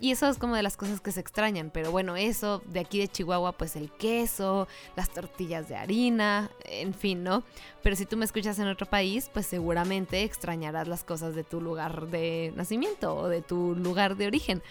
Y 0.00 0.12
eso 0.12 0.28
es 0.28 0.38
como 0.38 0.56
de 0.56 0.62
las 0.62 0.76
cosas 0.76 1.00
que 1.00 1.12
se 1.12 1.20
extrañan. 1.20 1.70
Pero 1.70 1.90
bueno, 1.90 2.16
eso 2.16 2.62
de 2.66 2.80
aquí 2.80 2.98
de 2.98 3.08
Chihuahua, 3.08 3.52
pues 3.52 3.76
el 3.76 3.90
queso, 3.90 4.66
las 4.96 5.10
tortillas 5.10 5.68
de 5.68 5.76
harina, 5.76 6.50
en 6.64 6.94
fin, 6.94 7.22
¿no? 7.22 7.44
Pero 7.82 7.96
si 7.96 8.06
tú 8.06 8.16
me 8.16 8.24
escuchas 8.24 8.58
en 8.58 8.68
otro 8.68 8.86
país, 8.86 9.30
pues 9.32 9.46
seguramente 9.46 10.22
extrañarás 10.22 10.88
las 10.88 11.04
cosas 11.04 11.34
de 11.34 11.44
tu 11.44 11.60
lugar 11.60 12.08
de 12.08 12.52
nacimiento 12.56 13.14
o 13.14 13.28
de 13.28 13.42
tu 13.42 13.74
lugar 13.74 14.16
de 14.16 14.26
origen. 14.26 14.62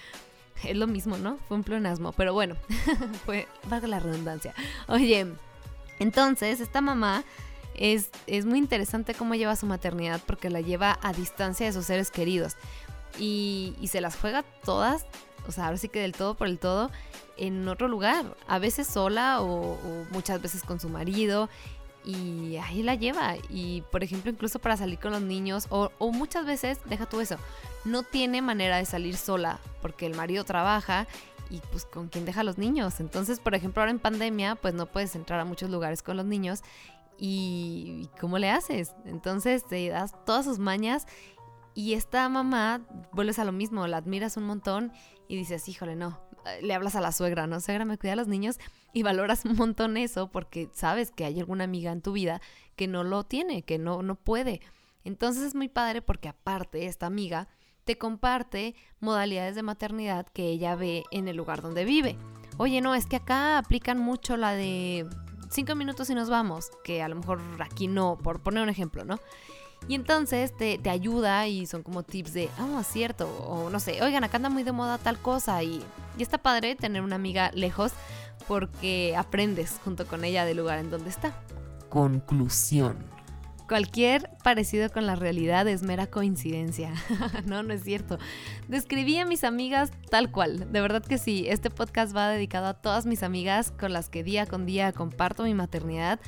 Es 0.64 0.76
lo 0.76 0.88
mismo, 0.88 1.18
¿no? 1.18 1.38
Fue 1.48 1.58
un 1.58 1.64
pleonasmo. 1.64 2.12
Pero 2.14 2.34
bueno, 2.34 2.56
fue, 3.26 3.48
valga 3.70 3.88
la 3.88 4.00
redundancia. 4.00 4.54
Oye, 4.88 5.28
entonces 6.00 6.60
esta 6.60 6.82
mamá 6.82 7.24
es, 7.76 8.10
es 8.26 8.46
muy 8.46 8.58
interesante 8.58 9.14
cómo 9.14 9.36
lleva 9.36 9.56
su 9.56 9.68
maternidad 9.68 10.22
porque 10.26 10.50
la 10.50 10.62
lleva 10.62 10.98
a 11.02 11.14
distancia 11.14 11.68
de 11.68 11.72
sus 11.72 11.86
seres 11.86 12.10
queridos 12.12 12.58
y, 13.18 13.76
se 13.88 14.02
las 14.02 14.16
juega 14.16 14.44
todas, 14.64 15.06
o 15.48 15.52
sea, 15.52 15.66
ahora 15.66 15.78
sí 15.78 15.90
que 15.90 16.02
del 16.02 16.12
todo 16.14 16.36
por 16.36 16.48
el 16.48 16.60
todo, 16.60 16.92
en 17.38 17.68
otro 17.68 17.88
lugar, 17.88 18.36
a 18.48 18.60
veces 18.60 18.88
sola 18.88 19.42
o, 19.42 19.74
o 19.74 20.06
muchas 20.12 20.42
veces 20.42 20.64
con 20.64 20.80
su 20.80 20.90
marido 20.90 21.50
y 22.04 22.58
ahí 22.58 22.84
la 22.84 22.96
lleva. 22.96 23.36
Y 23.50 23.84
por 23.92 24.04
ejemplo, 24.04 24.32
incluso 24.32 24.60
para 24.60 24.78
salir 24.78 25.00
con 25.00 25.12
los 25.12 25.22
niños, 25.22 25.68
o, 25.70 25.92
o, 25.98 26.12
muchas 26.12 26.46
veces, 26.46 26.80
deja 26.86 27.06
tú 27.06 27.20
eso, 27.20 27.38
no 27.86 28.04
tiene 28.04 28.42
manera 28.42 28.78
de 28.78 28.86
salir 28.86 29.18
sola 29.18 29.60
porque 29.82 30.06
el 30.06 30.16
marido 30.16 30.44
trabaja 30.44 31.08
y 31.50 31.62
pues 31.72 31.86
con 31.86 32.08
quién 32.08 32.26
deja 32.26 32.42
a 32.42 32.44
los 32.44 32.58
niños. 32.58 33.00
Entonces, 33.00 33.40
por 33.40 33.56
ejemplo, 33.56 33.82
ahora 33.82 33.92
en 33.92 34.00
pandemia, 34.00 34.56
pues 34.56 34.74
no 34.74 34.86
puedes 34.86 35.16
entrar 35.16 35.40
a 35.40 35.46
muchos 35.46 35.70
lugares 35.70 36.04
con 36.04 36.18
los 36.18 36.26
niños. 36.26 36.62
¿Y, 37.22 38.04
y 38.04 38.10
cómo 38.20 38.38
le 38.38 38.50
haces? 38.50 38.94
Entonces 39.06 39.66
te 39.68 39.90
das 39.90 40.14
todas 40.26 40.46
sus 40.46 40.58
mañas 40.58 41.06
y 41.80 41.94
esta 41.94 42.28
mamá, 42.28 42.82
vuelves 43.14 43.40
a 43.40 43.46
lo 43.46 43.54
mismo, 43.54 43.88
la 43.88 43.96
admiras 43.96 44.36
un 44.36 44.44
montón 44.44 44.92
y 45.30 45.38
dices, 45.38 45.70
híjole, 45.70 45.96
no, 45.96 46.20
le 46.62 46.74
hablas 46.74 46.98
a 46.98 47.00
la 47.00 47.14
suegra, 47.14 47.48
¿no? 47.48 47.62
Suegra, 47.62 47.86
me 47.86 47.98
cuida 47.98 48.12
a 48.12 48.16
los 48.18 48.28
niños 48.28 48.60
y 48.92 49.02
valoras 49.04 49.46
un 49.46 49.56
montón 49.56 49.96
eso 49.96 50.30
porque 50.30 50.70
sabes 50.74 51.10
que 51.10 51.24
hay 51.24 51.40
alguna 51.40 51.64
amiga 51.64 51.94
en 51.94 52.02
tu 52.02 52.12
vida 52.12 52.42
que 52.76 52.90
no 52.90 53.06
lo 53.06 53.24
tiene, 53.24 53.62
que 53.62 53.78
no, 53.78 54.04
no 54.04 54.16
puede. 54.16 54.60
Entonces 55.06 55.42
es 55.42 55.56
muy 55.56 55.70
padre 55.70 56.02
porque 56.02 56.28
aparte 56.28 56.86
esta 56.86 57.06
amiga 57.06 57.48
te 57.86 57.98
comparte 57.98 58.76
modalidades 59.00 59.56
de 59.56 59.64
maternidad 59.64 60.28
que 60.28 60.50
ella 60.50 60.76
ve 60.76 61.06
en 61.12 61.30
el 61.30 61.38
lugar 61.38 61.62
donde 61.62 61.86
vive. 61.86 62.18
Oye, 62.58 62.82
no, 62.82 62.94
es 62.94 63.06
que 63.06 63.16
acá 63.16 63.58
aplican 63.58 64.00
mucho 64.00 64.36
la 64.36 64.52
de 64.52 65.08
cinco 65.50 65.76
minutos 65.76 66.10
y 66.10 66.14
nos 66.14 66.30
vamos, 66.30 66.72
que 66.84 67.02
a 67.02 67.08
lo 67.08 67.16
mejor 67.16 67.40
aquí 67.62 67.88
no, 67.88 68.18
por 68.18 68.44
poner 68.44 68.64
un 68.64 68.70
ejemplo, 68.70 69.06
¿no? 69.06 69.18
Y 69.88 69.96
entonces 69.96 70.56
te, 70.56 70.78
te, 70.78 70.90
ayuda 70.90 71.48
y 71.48 71.66
son 71.66 71.82
como 71.82 72.04
tips 72.04 72.34
de, 72.34 72.50
ah, 72.60 72.78
oh, 72.78 72.84
cierto, 72.84 73.28
o 73.48 73.70
no 73.70 73.80
sé, 73.80 74.04
oigan, 74.04 74.24
acá 74.24 74.38
anda 74.38 74.50
muy 74.50 74.64
de 74.64 74.72
moda 74.72 75.00
tal 75.00 75.18
cosa 75.18 75.64
y, 75.64 75.82
y 76.18 76.22
está 76.22 76.38
padre 76.38 76.76
tener 76.76 77.02
una 77.02 77.16
amiga 77.16 77.52
lejos 77.54 77.92
porque 78.48 79.16
aprendes 79.18 79.80
junto 79.84 80.06
con 80.06 80.24
ella 80.24 80.46
del 80.46 80.58
lugar 80.58 80.80
en 80.80 80.92
donde 80.92 81.10
está. 81.10 81.34
Conclusión. 81.90 82.98
Cualquier 83.68 84.32
parecido 84.44 84.90
con 84.90 85.06
la 85.06 85.16
realidad 85.16 85.68
es 85.68 85.84
mera 85.84 86.08
coincidencia. 86.08 86.92
no, 87.46 87.62
no 87.62 87.72
es 87.72 87.84
cierto. 87.84 88.18
Describí 88.68 89.20
a 89.20 89.26
mis 89.26 89.44
amigas 89.44 89.92
tal 90.10 90.32
cual. 90.32 90.72
De 90.72 90.82
verdad 90.82 91.04
que 91.04 91.20
sí. 91.20 91.46
Este 91.48 91.70
podcast 91.70 92.16
va 92.16 92.30
dedicado 92.30 92.66
a 92.66 92.74
todas 92.74 93.06
mis 93.06 93.22
amigas 93.22 93.72
con 93.72 93.94
las 93.94 94.10
que 94.10 94.24
día 94.24 94.48
con 94.48 94.66
día 94.66 94.92
comparto 94.92 95.44
mi 95.44 95.54
maternidad 95.54 96.20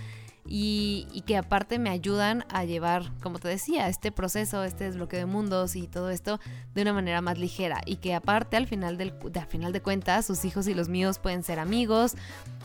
y, 0.46 1.24
que 1.26 1.38
aparte 1.38 1.80
me 1.80 1.90
ayudan 1.90 2.46
a 2.50 2.66
llevar, 2.66 3.12
como 3.22 3.40
te 3.40 3.48
decía, 3.48 3.88
este 3.88 4.12
proceso, 4.12 4.64
este 4.64 4.86
desbloqueo 4.86 5.20
de 5.20 5.26
mundos 5.26 5.76
y 5.76 5.88
todo 5.88 6.10
esto 6.10 6.40
de 6.74 6.82
una 6.82 6.94
manera 6.94 7.22
más 7.22 7.38
ligera 7.38 7.82
y 7.86 7.98
que 7.98 8.16
aparte 8.16 8.58
al 8.58 8.68
final, 8.68 8.98
del, 8.98 9.14
de, 9.32 9.40
al 9.40 9.48
final 9.48 9.72
de 9.72 9.82
cuentas 9.82 10.26
sus 10.26 10.44
hijos 10.46 10.68
y 10.68 10.74
los 10.74 10.90
míos 10.90 11.20
pueden 11.20 11.44
ser 11.44 11.60
amigos, 11.60 12.16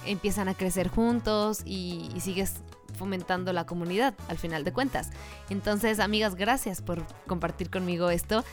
empiezan 0.06 0.48
a 0.48 0.54
crecer 0.54 0.88
juntos 0.88 1.60
y, 1.64 2.08
y 2.14 2.20
sigues 2.20 2.54
fomentando 2.96 3.52
la 3.52 3.66
comunidad 3.66 4.14
al 4.28 4.38
final 4.38 4.64
de 4.64 4.72
cuentas. 4.72 5.10
Entonces, 5.50 6.00
amigas, 6.00 6.34
gracias 6.34 6.82
por 6.82 7.04
compartir 7.26 7.70
conmigo 7.70 8.10
esto. 8.10 8.44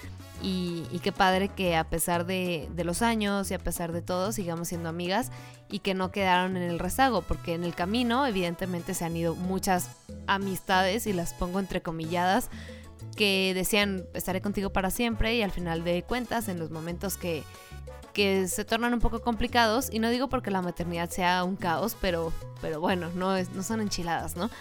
Y, 0.41 0.83
y, 0.91 0.99
qué 0.99 1.13
padre 1.13 1.47
que 1.47 1.77
a 1.77 1.85
pesar 1.85 2.25
de, 2.25 2.69
de, 2.75 2.83
los 2.83 3.01
años 3.01 3.49
y 3.49 3.53
a 3.53 3.59
pesar 3.59 3.93
de 3.93 4.01
todo 4.01 4.33
sigamos 4.33 4.67
siendo 4.67 4.89
amigas 4.89 5.31
y 5.73 5.79
que 5.79 5.95
no 5.95 6.11
quedaron 6.11 6.55
en 6.55 6.61
el 6.61 6.77
rezago, 6.77 7.23
porque 7.23 7.55
en 7.55 7.63
el 7.63 7.73
camino 7.73 8.27
evidentemente 8.27 8.93
se 8.93 9.05
han 9.05 9.17
ido 9.17 9.33
muchas 9.33 9.89
amistades 10.27 11.07
y 11.07 11.13
las 11.13 11.33
pongo 11.33 11.59
entrecomilladas 11.59 12.51
que 13.15 13.53
decían 13.55 14.05
estaré 14.13 14.39
contigo 14.39 14.69
para 14.69 14.91
siempre 14.91 15.33
y 15.33 15.41
al 15.41 15.49
final 15.49 15.83
de 15.83 16.03
cuentas 16.03 16.47
en 16.47 16.59
los 16.59 16.69
momentos 16.69 17.17
que, 17.17 17.41
que 18.13 18.47
se 18.47 18.65
tornan 18.65 18.93
un 18.93 18.99
poco 18.99 19.21
complicados 19.21 19.89
y 19.91 19.97
no 19.97 20.11
digo 20.11 20.29
porque 20.29 20.51
la 20.51 20.61
maternidad 20.61 21.09
sea 21.09 21.43
un 21.43 21.55
caos, 21.55 21.97
pero, 21.99 22.31
pero 22.61 22.79
bueno, 22.79 23.09
no, 23.15 23.35
es, 23.35 23.49
no 23.53 23.63
son 23.63 23.81
enchiladas, 23.81 24.35
¿no? 24.35 24.51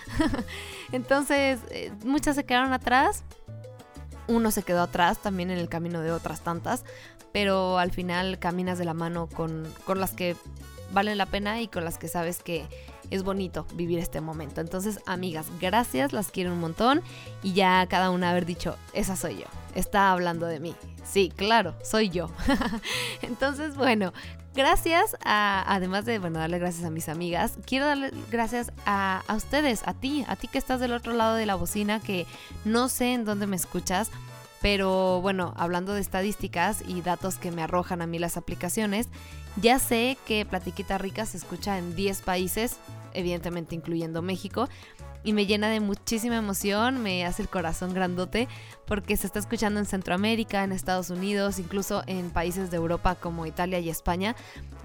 Entonces 0.93 1.61
eh, 1.69 1.93
muchas 2.07 2.37
se 2.37 2.45
quedaron 2.45 2.73
atrás 2.73 3.23
uno 4.29 4.51
se 4.51 4.63
quedó 4.63 4.81
atrás 4.81 5.19
también 5.19 5.51
en 5.51 5.59
el 5.59 5.69
camino 5.69 6.01
de 6.01 6.11
otras 6.11 6.41
tantas, 6.41 6.85
pero 7.33 7.79
al 7.79 7.91
final 7.91 8.39
caminas 8.39 8.79
de 8.79 8.87
la 8.87 8.95
mano 8.95 9.29
con, 9.29 9.71
con 9.85 10.01
las 10.01 10.13
que 10.13 10.37
valen 10.93 11.19
la 11.19 11.27
pena 11.27 11.61
y 11.61 11.69
con 11.69 11.85
las 11.85 11.99
que 11.99 12.09
sabes 12.09 12.43
que 12.43 12.67
es 13.11 13.23
bonito 13.23 13.67
vivir 13.75 13.99
este 13.99 14.21
momento. 14.21 14.61
Entonces, 14.61 15.01
amigas, 15.07 15.47
gracias, 15.61 16.13
las 16.13 16.31
quiero 16.31 16.53
un 16.53 16.61
montón 16.61 17.03
y 17.43 17.53
ya 17.53 17.87
cada 17.87 18.11
una 18.11 18.31
haber 18.31 18.47
dicho, 18.47 18.77
esa 18.95 19.17
soy 19.17 19.39
yo, 19.39 19.47
está 19.75 20.11
hablando 20.13 20.47
de 20.47 20.61
mí. 20.61 20.75
Sí, 21.05 21.33
claro, 21.35 21.75
soy 21.83 22.09
yo. 22.09 22.31
Entonces, 23.23 23.77
bueno, 23.77 24.13
gracias 24.55 25.17
a, 25.25 25.65
además 25.67 26.05
de, 26.05 26.19
bueno, 26.19 26.39
darle 26.39 26.59
gracias 26.59 26.85
a 26.85 26.91
mis 26.91 27.09
amigas, 27.09 27.59
quiero 27.67 27.87
darle 27.87 28.13
gracias 28.31 28.73
a, 28.87 29.23
a 29.27 29.35
ustedes, 29.35 29.83
a 29.87 29.95
ti, 29.95 30.25
a 30.29 30.37
ti 30.37 30.49
que 30.49 30.59
estás 30.59 30.81
del 30.81 30.93
otro 30.93 31.13
lado 31.13 31.35
de 31.35 31.47
la 31.47 31.55
bocina, 31.55 32.01
que 32.01 32.27
no 32.65 32.89
sé 32.89 33.13
en 33.13 33.25
dónde 33.25 33.47
me 33.47 33.57
escuchas. 33.57 34.11
Pero 34.63 35.21
bueno, 35.21 35.53
hablando 35.57 35.93
de 35.93 36.01
estadísticas 36.01 36.83
y 36.87 37.03
datos 37.03 37.37
que 37.37 37.51
me 37.51 37.63
arrojan 37.63 38.01
a 38.01 38.07
mí 38.07 38.19
las 38.21 38.37
aplicaciones, 38.37 39.09
ya 39.61 39.79
sé 39.79 40.17
que 40.27 40.47
Platiquita 40.47 40.99
Rica 40.99 41.27
se 41.27 41.37
escucha 41.37 41.77
en 41.79 41.95
10 41.97 42.23
países, 42.23 42.77
evidentemente 43.13 43.75
incluyendo 43.75 44.23
México, 44.23 44.69
y 45.25 45.33
me 45.33 45.47
llena 45.47 45.69
de 45.69 45.81
muchísima 45.81 46.37
emoción, 46.37 47.03
me 47.03 47.25
hace 47.25 47.43
el 47.43 47.49
corazón 47.49 47.95
grandote 47.95 48.49
porque 48.87 49.17
se 49.17 49.27
está 49.27 49.39
escuchando 49.39 49.81
en 49.81 49.87
Centroamérica, 49.87 50.65
en 50.65 50.73
Estados 50.73 51.11
Unidos, 51.11 51.59
incluso 51.59 52.03
en 52.07 52.31
países 52.31 52.71
de 52.71 52.77
Europa 52.77 53.15
como 53.15 53.47
Italia 53.47 53.79
y 53.79 53.89
España. 53.89 54.37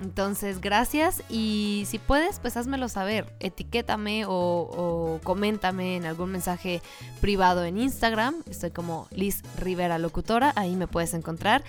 Entonces, 0.01 0.61
gracias 0.61 1.23
y 1.29 1.85
si 1.87 1.99
puedes, 1.99 2.39
pues 2.39 2.55
házmelo 2.57 2.89
saber, 2.89 3.33
etiquétame 3.39 4.25
o, 4.25 4.31
o 4.31 5.19
coméntame 5.23 5.95
en 5.97 6.05
algún 6.05 6.31
mensaje 6.31 6.81
privado 7.19 7.65
en 7.65 7.79
Instagram, 7.79 8.35
estoy 8.49 8.71
como 8.71 9.07
Liz 9.11 9.41
Rivera 9.57 9.97
Locutora, 9.97 10.53
ahí 10.55 10.75
me 10.75 10.87
puedes 10.87 11.13
encontrar 11.13 11.63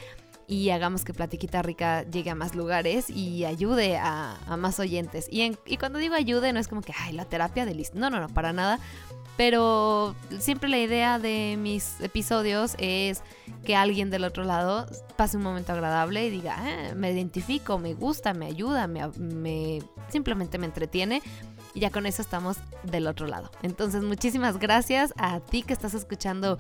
y 0.48 0.70
hagamos 0.70 1.04
que 1.04 1.12
Platiquita 1.12 1.60
Rica 1.60 2.04
llegue 2.04 2.30
a 2.30 2.34
más 2.34 2.54
lugares 2.54 3.10
y 3.10 3.44
ayude 3.44 3.98
a, 3.98 4.38
más 4.58 4.80
oyentes. 4.80 5.28
Y, 5.30 5.42
en, 5.42 5.58
y, 5.66 5.76
cuando 5.76 5.98
digo 5.98 6.14
ayude, 6.14 6.54
no 6.54 6.58
es 6.58 6.68
como 6.68 6.80
que, 6.80 6.94
ay, 6.98 7.12
la 7.12 7.26
terapia 7.26 7.66
de 7.66 7.74
Liz. 7.74 7.92
No, 7.94 8.08
no, 8.08 8.18
no, 8.18 8.28
para 8.28 8.54
nada. 8.54 8.80
Pero 9.36 10.16
siempre 10.40 10.70
la 10.70 10.78
idea 10.78 11.18
de 11.18 11.56
mis 11.58 12.00
episodios 12.00 12.74
es 12.78 13.22
que 13.64 13.76
alguien 13.76 14.10
del 14.10 14.24
otro 14.24 14.42
lado 14.42 14.86
pase 15.16 15.36
un 15.36 15.42
momento 15.42 15.72
agradable 15.72 16.26
y 16.26 16.30
diga, 16.30 16.56
ah, 16.58 16.94
me 16.96 17.12
identifico, 17.12 17.78
me 17.78 17.92
gusta, 17.92 18.32
me 18.32 18.46
ayuda, 18.46 18.86
me, 18.86 19.06
me 19.18 19.82
simplemente 20.08 20.58
me 20.58 20.66
entretiene 20.66 21.22
y 21.74 21.80
ya 21.80 21.90
con 21.90 22.06
eso 22.06 22.22
estamos 22.22 22.56
del 22.82 23.06
otro 23.06 23.26
lado. 23.26 23.50
Entonces, 23.62 24.02
muchísimas 24.02 24.58
gracias 24.58 25.12
a 25.16 25.40
ti 25.40 25.62
que 25.62 25.72
estás 25.72 25.94
escuchando 25.94 26.58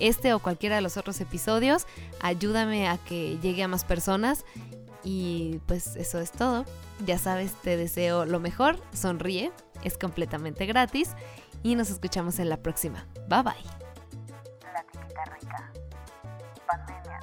este 0.00 0.32
o 0.34 0.38
cualquiera 0.38 0.76
de 0.76 0.82
los 0.82 0.96
otros 0.96 1.20
episodios. 1.20 1.86
Ayúdame 2.20 2.88
a 2.88 2.98
que 2.98 3.38
llegue 3.40 3.62
a 3.62 3.68
más 3.68 3.84
personas. 3.84 4.44
Y 5.02 5.60
pues 5.66 5.96
eso 5.96 6.18
es 6.20 6.32
todo. 6.32 6.64
Ya 7.06 7.18
sabes, 7.18 7.52
te 7.62 7.76
deseo 7.76 8.26
lo 8.26 8.40
mejor. 8.40 8.76
Sonríe, 8.92 9.52
es 9.82 9.96
completamente 9.96 10.66
gratis. 10.66 11.10
Y 11.62 11.74
nos 11.74 11.90
escuchamos 11.90 12.38
en 12.38 12.48
la 12.48 12.58
próxima. 12.58 13.06
Bye 13.28 13.42
bye. 13.42 13.54
La 15.14 15.24
rica. 15.24 15.72
Pandemia. 16.66 17.20